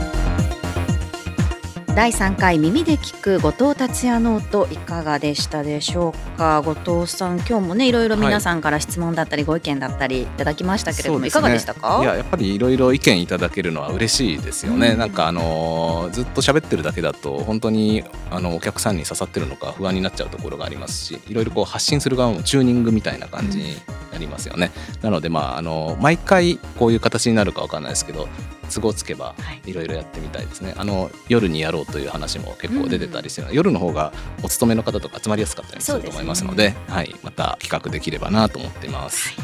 [2.01, 6.63] 第3回耳で聴く後藤達也ノートいかがでしたでしょうか？
[6.63, 12.01] 後藤さん今日もねいろいろ皆さんから質問だったりご意見だったりいただきましたけれども、はい、いかがでしたか？
[12.03, 23.75] いややっぱりいろいろ意見いただけるのは嬉しいですよね、うん、なんかあのずっと喋ってるだけだと本当にあのお客さんに刺さってるのか不安になっちゃうところがありますしいろいろこう発信する側もチューニングみたいな感じに
[24.11, 28.27] なりますよね、うん、なのでまああの毎回こういう形になるかわかんないですけど
[28.71, 29.73] 都合つけばい。
[29.73, 34.13] ろいろやってみたいですね、はい、あの夜にやろうという話も結構出てたりして、うん、夜の方が
[34.43, 39.43] お勤めの方とか集まりやすかったりすると思いますので、ね、はい、また企画できればなと思っています、は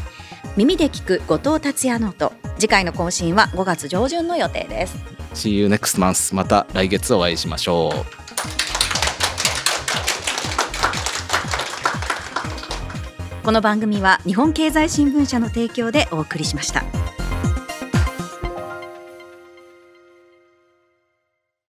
[0.50, 4.96] い、耳で聞く後藤達也ノート次回の更新は5月上旬の予定です。
[5.34, 8.26] See you next month また来月お会いしましょう。
[13.44, 16.84] この番組は日本経済新聞社の提供でお送りしました。